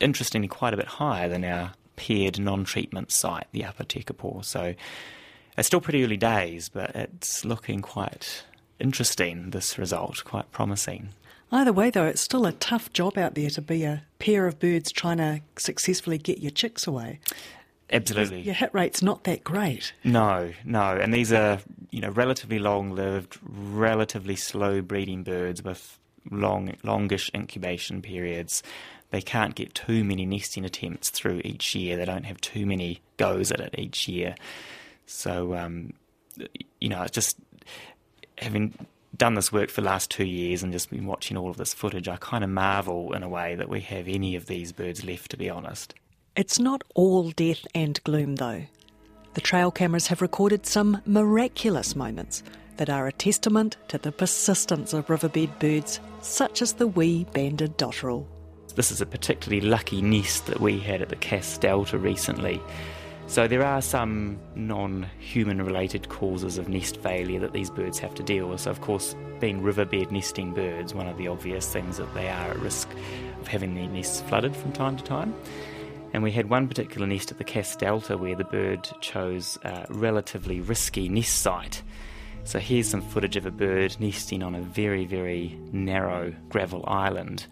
interestingly 0.00 0.48
quite 0.48 0.74
a 0.74 0.76
bit 0.76 0.86
higher 0.86 1.28
than 1.28 1.44
our 1.44 1.72
paired 1.96 2.38
non-treatment 2.38 3.10
site, 3.10 3.46
the 3.52 3.64
Upper 3.64 3.84
Tekapo. 3.84 4.44
So 4.44 4.74
it's 5.56 5.66
still 5.66 5.80
pretty 5.80 6.04
early 6.04 6.16
days, 6.16 6.68
but 6.68 6.94
it's 6.94 7.44
looking 7.44 7.80
quite 7.80 8.44
interesting, 8.78 9.50
this 9.50 9.78
result, 9.78 10.22
quite 10.24 10.50
promising. 10.52 11.08
Either 11.50 11.72
way, 11.72 11.90
though, 11.90 12.06
it's 12.06 12.20
still 12.20 12.44
a 12.44 12.52
tough 12.52 12.92
job 12.92 13.16
out 13.16 13.34
there 13.34 13.50
to 13.50 13.62
be 13.62 13.84
a 13.84 14.02
pair 14.18 14.46
of 14.46 14.58
birds 14.58 14.90
trying 14.90 15.18
to 15.18 15.40
successfully 15.56 16.18
get 16.18 16.38
your 16.38 16.50
chicks 16.50 16.86
away. 16.86 17.20
Absolutely. 17.90 18.40
Your 18.40 18.54
hit 18.54 18.70
rate's 18.72 19.00
not 19.00 19.24
that 19.24 19.44
great. 19.44 19.92
No, 20.02 20.52
no, 20.64 20.96
and 20.96 21.14
these 21.14 21.32
are 21.32 21.60
you 21.90 22.00
know 22.00 22.10
relatively 22.10 22.58
long-lived, 22.58 23.38
relatively 23.42 24.34
slow 24.34 24.82
breeding 24.82 25.22
birds 25.22 25.62
with 25.62 25.98
long, 26.30 26.74
longish 26.82 27.30
incubation 27.32 28.02
periods. 28.02 28.64
They 29.10 29.22
can't 29.22 29.54
get 29.54 29.74
too 29.74 30.04
many 30.04 30.26
nesting 30.26 30.64
attempts 30.64 31.10
through 31.10 31.42
each 31.44 31.74
year. 31.74 31.96
They 31.96 32.04
don't 32.04 32.24
have 32.24 32.40
too 32.40 32.66
many 32.66 33.00
goes 33.16 33.52
at 33.52 33.60
it 33.60 33.74
each 33.78 34.08
year. 34.08 34.34
So 35.06 35.54
um, 35.54 35.92
you 36.80 36.88
know, 36.88 37.02
it's 37.02 37.12
just 37.12 37.38
having 38.38 38.74
done 39.16 39.34
this 39.34 39.52
work 39.52 39.70
for 39.70 39.80
the 39.80 39.86
last 39.86 40.10
two 40.10 40.26
years 40.26 40.62
and 40.62 40.72
just 40.72 40.90
been 40.90 41.06
watching 41.06 41.36
all 41.36 41.48
of 41.48 41.56
this 41.56 41.72
footage, 41.72 42.08
I 42.08 42.16
kind 42.16 42.44
of 42.44 42.50
marvel 42.50 43.12
in 43.14 43.22
a 43.22 43.28
way 43.28 43.54
that 43.54 43.68
we 43.68 43.80
have 43.80 44.08
any 44.08 44.36
of 44.36 44.46
these 44.46 44.72
birds 44.72 45.04
left. 45.04 45.30
To 45.30 45.36
be 45.36 45.48
honest. 45.50 45.94
It's 46.36 46.58
not 46.58 46.84
all 46.94 47.30
death 47.30 47.66
and 47.74 48.02
gloom, 48.04 48.36
though. 48.36 48.64
The 49.34 49.40
trail 49.40 49.70
cameras 49.70 50.06
have 50.08 50.22
recorded 50.22 50.66
some 50.66 51.00
miraculous 51.06 51.96
moments 51.96 52.42
that 52.76 52.90
are 52.90 53.06
a 53.06 53.12
testament 53.12 53.76
to 53.88 53.98
the 53.98 54.12
persistence 54.12 54.92
of 54.92 55.08
riverbed 55.08 55.58
birds, 55.58 55.98
such 56.20 56.60
as 56.60 56.74
the 56.74 56.86
wee 56.86 57.24
banded 57.32 57.78
dotterel. 57.78 58.26
This 58.76 58.92
is 58.92 59.00
a 59.00 59.06
particularly 59.06 59.66
lucky 59.66 60.02
nest 60.02 60.46
that 60.46 60.60
we 60.60 60.78
had 60.78 61.00
at 61.00 61.08
the 61.08 61.16
Cass 61.16 61.56
Delta 61.56 61.96
recently. 61.96 62.60
So 63.26 63.48
there 63.48 63.64
are 63.64 63.80
some 63.80 64.38
non-human 64.54 65.62
related 65.62 66.10
causes 66.10 66.58
of 66.58 66.68
nest 66.68 66.98
failure 66.98 67.40
that 67.40 67.54
these 67.54 67.70
birds 67.70 67.98
have 68.00 68.14
to 68.16 68.22
deal 68.22 68.48
with. 68.48 68.60
So 68.60 68.70
of 68.70 68.82
course, 68.82 69.16
being 69.40 69.62
riverbed 69.62 70.12
nesting 70.12 70.52
birds, 70.52 70.92
one 70.92 71.08
of 71.08 71.16
the 71.16 71.26
obvious 71.26 71.72
things 71.72 71.96
that 71.96 72.12
they 72.12 72.28
are 72.28 72.50
at 72.50 72.58
risk 72.58 72.86
of 73.40 73.48
having 73.48 73.74
their 73.74 73.88
nests 73.88 74.20
flooded 74.20 74.54
from 74.54 74.72
time 74.72 74.98
to 74.98 75.02
time. 75.02 75.34
And 76.12 76.22
we 76.22 76.30
had 76.30 76.50
one 76.50 76.68
particular 76.68 77.06
nest 77.06 77.30
at 77.30 77.38
the 77.38 77.44
Cass 77.44 77.76
Delta 77.76 78.18
where 78.18 78.36
the 78.36 78.44
bird 78.44 78.86
chose 79.00 79.56
a 79.64 79.86
relatively 79.88 80.60
risky 80.60 81.08
nest 81.08 81.40
site. 81.40 81.82
So 82.44 82.58
here's 82.58 82.88
some 82.88 83.00
footage 83.00 83.36
of 83.36 83.46
a 83.46 83.50
bird 83.50 83.96
nesting 83.98 84.42
on 84.42 84.54
a 84.54 84.60
very, 84.60 85.06
very 85.06 85.58
narrow 85.72 86.34
gravel 86.50 86.84
island. 86.86 87.46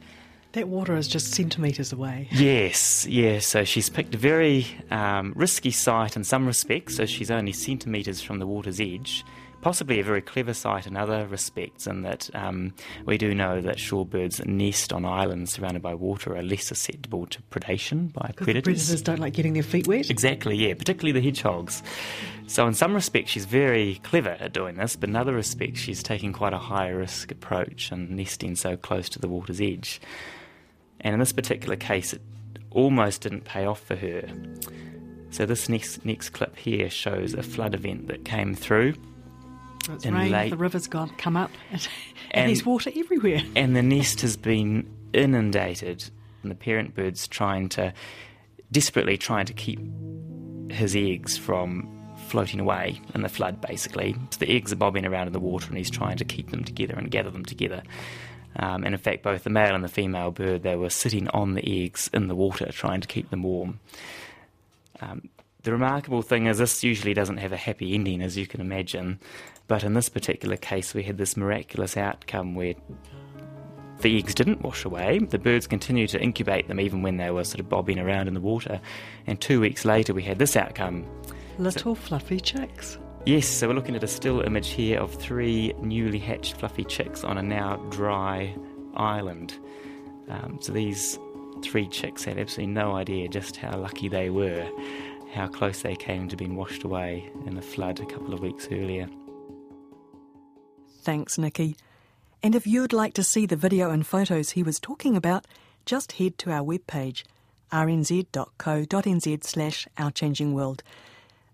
That 0.54 0.68
water 0.68 0.94
is 0.94 1.08
just 1.08 1.32
centimetres 1.32 1.92
away. 1.92 2.28
Yes, 2.30 3.06
yes. 3.06 3.44
So 3.44 3.64
she's 3.64 3.90
picked 3.90 4.14
a 4.14 4.18
very 4.18 4.66
um, 4.92 5.32
risky 5.34 5.72
site 5.72 6.14
in 6.14 6.22
some 6.22 6.46
respects. 6.46 6.94
So 6.96 7.06
she's 7.06 7.28
only 7.28 7.50
centimetres 7.50 8.22
from 8.22 8.38
the 8.38 8.46
water's 8.46 8.80
edge. 8.80 9.24
Possibly 9.62 9.98
a 9.98 10.04
very 10.04 10.22
clever 10.22 10.54
site 10.54 10.86
in 10.86 10.96
other 10.96 11.26
respects, 11.26 11.88
in 11.88 12.02
that 12.02 12.30
um, 12.34 12.72
we 13.04 13.18
do 13.18 13.34
know 13.34 13.62
that 13.62 13.78
shorebirds 13.78 14.36
that 14.36 14.46
nest 14.46 14.92
on 14.92 15.04
islands 15.04 15.54
surrounded 15.54 15.82
by 15.82 15.94
water 15.94 16.36
are 16.36 16.42
less 16.42 16.66
susceptible 16.66 17.26
to 17.26 17.40
predation 17.50 18.12
by 18.12 18.30
predators. 18.36 18.62
predators 18.62 19.02
don't 19.02 19.20
like 19.20 19.32
getting 19.32 19.54
their 19.54 19.62
feet 19.62 19.88
wet. 19.88 20.10
Exactly, 20.10 20.54
yeah, 20.54 20.74
particularly 20.74 21.18
the 21.18 21.26
hedgehogs. 21.26 21.82
So, 22.46 22.66
in 22.66 22.74
some 22.74 22.94
respects, 22.94 23.30
she's 23.30 23.46
very 23.46 24.00
clever 24.02 24.36
at 24.38 24.52
doing 24.52 24.76
this, 24.76 24.96
but 24.96 25.08
in 25.08 25.16
other 25.16 25.32
respects, 25.32 25.80
she's 25.80 26.02
taking 26.02 26.34
quite 26.34 26.52
a 26.52 26.58
high 26.58 26.90
risk 26.90 27.32
approach 27.32 27.90
and 27.90 28.10
nesting 28.10 28.54
so 28.56 28.76
close 28.76 29.08
to 29.08 29.18
the 29.18 29.28
water's 29.28 29.62
edge. 29.62 29.98
And 31.04 31.12
in 31.14 31.20
this 31.20 31.32
particular 31.32 31.76
case, 31.76 32.12
it 32.12 32.22
almost 32.70 33.20
didn't 33.20 33.44
pay 33.44 33.64
off 33.66 33.80
for 33.80 33.94
her. 33.94 34.22
So, 35.30 35.46
this 35.46 35.68
next, 35.68 36.04
next 36.04 36.30
clip 36.30 36.56
here 36.56 36.88
shows 36.90 37.34
a 37.34 37.42
flood 37.42 37.74
event 37.74 38.08
that 38.08 38.24
came 38.24 38.54
through. 38.54 38.94
It's 39.90 40.04
in 40.06 40.14
rained, 40.14 40.30
late- 40.30 40.50
the 40.50 40.56
river's 40.56 40.86
gone, 40.86 41.10
come 41.18 41.36
up, 41.36 41.50
and, 41.70 41.88
And- 42.30 42.48
there's 42.48 42.64
water 42.64 42.90
everywhere. 42.96 43.42
and 43.54 43.76
the 43.76 43.82
nest 43.82 44.22
has 44.22 44.36
been 44.36 44.88
inundated, 45.12 46.04
and 46.42 46.50
the 46.50 46.54
parent 46.56 46.94
bird's 46.94 47.28
trying 47.28 47.68
to 47.70 47.92
desperately 48.72 49.16
trying 49.18 49.46
to 49.46 49.52
keep 49.52 49.78
his 50.70 50.96
eggs 50.96 51.36
from 51.36 51.90
floating 52.28 52.58
away 52.60 53.00
in 53.14 53.20
the 53.22 53.28
flood, 53.28 53.60
basically. 53.60 54.16
So 54.30 54.38
the 54.38 54.50
eggs 54.56 54.72
are 54.72 54.76
bobbing 54.76 55.04
around 55.04 55.26
in 55.26 55.32
the 55.32 55.40
water, 55.40 55.68
and 55.68 55.76
he's 55.76 55.90
trying 55.90 56.16
to 56.16 56.24
keep 56.24 56.50
them 56.50 56.64
together 56.64 56.94
and 56.94 57.10
gather 57.10 57.30
them 57.30 57.44
together. 57.44 57.82
Um, 58.56 58.84
and 58.84 58.94
in 58.94 59.00
fact, 59.00 59.22
both 59.22 59.44
the 59.44 59.50
male 59.50 59.74
and 59.74 59.82
the 59.82 59.88
female 59.88 60.30
bird, 60.30 60.62
they 60.62 60.76
were 60.76 60.90
sitting 60.90 61.28
on 61.28 61.54
the 61.54 61.84
eggs 61.84 62.08
in 62.12 62.28
the 62.28 62.34
water, 62.34 62.70
trying 62.70 63.00
to 63.00 63.08
keep 63.08 63.30
them 63.30 63.42
warm. 63.42 63.80
Um, 65.00 65.28
the 65.64 65.72
remarkable 65.72 66.22
thing 66.22 66.46
is, 66.46 66.58
this 66.58 66.84
usually 66.84 67.14
doesn't 67.14 67.38
have 67.38 67.52
a 67.52 67.56
happy 67.56 67.94
ending, 67.94 68.22
as 68.22 68.36
you 68.36 68.46
can 68.46 68.60
imagine. 68.60 69.18
But 69.66 69.82
in 69.82 69.94
this 69.94 70.08
particular 70.08 70.56
case, 70.56 70.94
we 70.94 71.02
had 71.02 71.16
this 71.16 71.36
miraculous 71.36 71.96
outcome 71.96 72.54
where 72.54 72.74
the 74.00 74.18
eggs 74.18 74.34
didn't 74.34 74.62
wash 74.62 74.84
away. 74.84 75.18
The 75.18 75.38
birds 75.38 75.66
continued 75.66 76.10
to 76.10 76.20
incubate 76.20 76.68
them 76.68 76.78
even 76.78 77.02
when 77.02 77.16
they 77.16 77.30
were 77.30 77.44
sort 77.44 77.60
of 77.60 77.68
bobbing 77.68 77.98
around 77.98 78.28
in 78.28 78.34
the 78.34 78.40
water. 78.40 78.80
And 79.26 79.40
two 79.40 79.60
weeks 79.60 79.84
later, 79.84 80.12
we 80.12 80.22
had 80.22 80.38
this 80.38 80.56
outcome. 80.56 81.06
Little 81.58 81.94
fluffy 81.94 82.40
chicks. 82.40 82.98
Yes, 83.26 83.48
so 83.48 83.68
we're 83.68 83.74
looking 83.74 83.96
at 83.96 84.04
a 84.04 84.06
still 84.06 84.42
image 84.42 84.68
here 84.68 85.00
of 85.00 85.14
three 85.14 85.72
newly 85.80 86.18
hatched 86.18 86.58
fluffy 86.58 86.84
chicks 86.84 87.24
on 87.24 87.38
a 87.38 87.42
now 87.42 87.76
dry 87.88 88.54
island. 88.96 89.58
Um, 90.28 90.58
so 90.60 90.72
these 90.72 91.18
three 91.62 91.88
chicks 91.88 92.24
had 92.24 92.38
absolutely 92.38 92.74
no 92.74 92.92
idea 92.94 93.28
just 93.28 93.56
how 93.56 93.78
lucky 93.78 94.08
they 94.08 94.28
were, 94.28 94.70
how 95.32 95.46
close 95.48 95.80
they 95.80 95.96
came 95.96 96.28
to 96.28 96.36
being 96.36 96.54
washed 96.54 96.82
away 96.82 97.30
in 97.46 97.56
a 97.56 97.62
flood 97.62 97.98
a 97.98 98.04
couple 98.04 98.34
of 98.34 98.40
weeks 98.40 98.68
earlier. 98.70 99.08
Thanks, 101.00 101.38
Nikki. 101.38 101.76
And 102.42 102.54
if 102.54 102.66
you'd 102.66 102.92
like 102.92 103.14
to 103.14 103.24
see 103.24 103.46
the 103.46 103.56
video 103.56 103.90
and 103.90 104.06
photos 104.06 104.50
he 104.50 104.62
was 104.62 104.78
talking 104.78 105.16
about, 105.16 105.46
just 105.86 106.12
head 106.12 106.36
to 106.38 106.50
our 106.50 106.62
webpage, 106.62 107.22
rnz.co.nz 107.72 109.44
slash 109.44 109.88
ourchangingworld. 109.96 110.80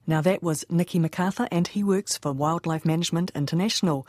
Now 0.07 0.21
that 0.23 0.43
was 0.43 0.65
Nicky 0.69 0.99
MacArthur 0.99 1.47
and 1.51 1.69
he 1.69 1.85
works 1.85 2.17
for 2.17 2.33
Wildlife 2.33 2.85
Management 2.85 3.31
International. 3.35 4.07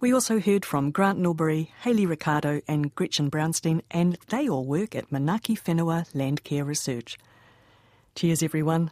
We 0.00 0.12
also 0.12 0.40
heard 0.40 0.64
from 0.64 0.90
Grant 0.90 1.18
Norbury, 1.18 1.72
Hayley 1.82 2.06
Ricardo 2.06 2.60
and 2.66 2.94
Gretchen 2.94 3.30
Brownstein 3.30 3.82
and 3.90 4.18
they 4.28 4.48
all 4.48 4.64
work 4.64 4.94
at 4.94 5.10
Manaaki 5.10 5.60
Whenua 5.60 6.10
Landcare 6.12 6.66
Research. 6.66 7.18
Cheers 8.14 8.42
everyone. 8.42 8.90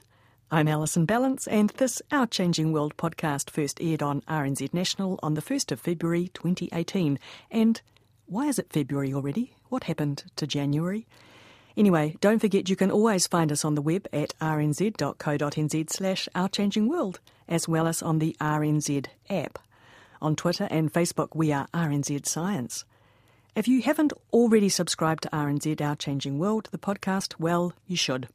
I'm 0.52 0.66
Alison 0.66 1.06
Ballance, 1.06 1.46
and 1.48 1.70
this 1.70 2.02
Our 2.10 2.26
Changing 2.26 2.72
World 2.72 2.96
podcast 2.96 3.50
first 3.50 3.80
aired 3.80 4.02
on 4.02 4.22
RNZ 4.22 4.74
National 4.74 5.20
on 5.22 5.34
the 5.34 5.42
1st 5.42 5.70
of 5.70 5.80
February 5.80 6.28
2018. 6.34 7.20
And 7.52 7.80
why 8.26 8.46
is 8.48 8.58
it 8.58 8.72
February 8.72 9.14
already? 9.14 9.54
What 9.68 9.84
happened 9.84 10.24
to 10.34 10.48
January? 10.48 11.06
Anyway, 11.76 12.16
don't 12.20 12.40
forget 12.40 12.68
you 12.68 12.76
can 12.76 12.90
always 12.90 13.26
find 13.26 13.52
us 13.52 13.64
on 13.64 13.74
the 13.74 13.82
web 13.82 14.06
at 14.12 14.34
rnz.co.nz 14.40 15.90
slash 15.90 16.28
ourchangingworld, 16.34 17.18
as 17.48 17.68
well 17.68 17.86
as 17.86 18.02
on 18.02 18.18
the 18.18 18.36
RNZ 18.40 19.06
app. 19.28 19.58
On 20.22 20.36
Twitter 20.36 20.68
and 20.70 20.92
Facebook, 20.92 21.28
we 21.34 21.52
are 21.52 21.66
RNZ 21.72 22.26
Science. 22.26 22.84
If 23.54 23.66
you 23.66 23.82
haven't 23.82 24.12
already 24.32 24.68
subscribed 24.68 25.24
to 25.24 25.30
RNZ 25.30 25.80
Our 25.80 25.96
Changing 25.96 26.38
World, 26.38 26.68
the 26.70 26.78
podcast, 26.78 27.34
well, 27.38 27.72
you 27.86 27.96
should. 27.96 28.28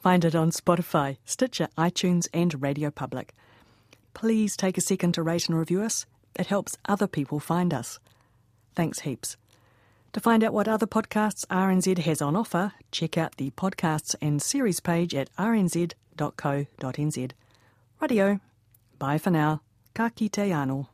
Find 0.00 0.24
it 0.24 0.34
on 0.34 0.50
Spotify, 0.50 1.18
Stitcher, 1.24 1.68
iTunes, 1.78 2.28
and 2.32 2.60
Radio 2.60 2.90
Public. 2.90 3.34
Please 4.12 4.56
take 4.56 4.76
a 4.76 4.82
second 4.82 5.12
to 5.12 5.22
rate 5.22 5.48
and 5.48 5.58
review 5.58 5.82
us. 5.82 6.06
It 6.34 6.46
helps 6.46 6.76
other 6.86 7.06
people 7.06 7.38
find 7.38 7.72
us. 7.72 7.98
Thanks 8.74 9.00
heaps. 9.00 9.36
To 10.12 10.20
find 10.20 10.42
out 10.42 10.52
what 10.52 10.66
other 10.66 10.86
podcasts 10.86 11.46
RNZ 11.46 11.98
has 11.98 12.20
on 12.20 12.34
offer, 12.34 12.72
check 12.90 13.16
out 13.16 13.36
the 13.36 13.50
podcasts 13.52 14.14
and 14.20 14.42
series 14.42 14.80
page 14.80 15.14
at 15.14 15.30
rnz.co.nz. 15.36 17.30
Radio. 18.00 18.40
Bye 18.98 19.18
for 19.18 19.30
now. 19.30 19.62
Ka 19.94 20.08
kite 20.08 20.32
anō. 20.32 20.88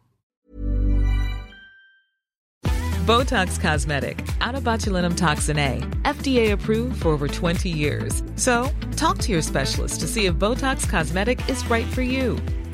Botox 3.07 3.61
Cosmetic, 3.61 4.27
out 4.41 4.57
of 4.57 4.65
botulinum 4.65 5.17
toxin 5.17 5.59
A, 5.59 5.79
FDA 6.03 6.51
approved 6.51 7.03
for 7.03 7.11
over 7.11 7.29
20 7.29 7.69
years. 7.69 8.25
So, 8.35 8.69
talk 8.97 9.19
to 9.19 9.31
your 9.31 9.43
specialist 9.43 10.01
to 10.01 10.09
see 10.09 10.27
if 10.27 10.35
Botox 10.35 10.89
Cosmetic 10.91 11.49
is 11.49 11.65
right 11.71 11.87
for 11.87 12.03
you. 12.03 12.37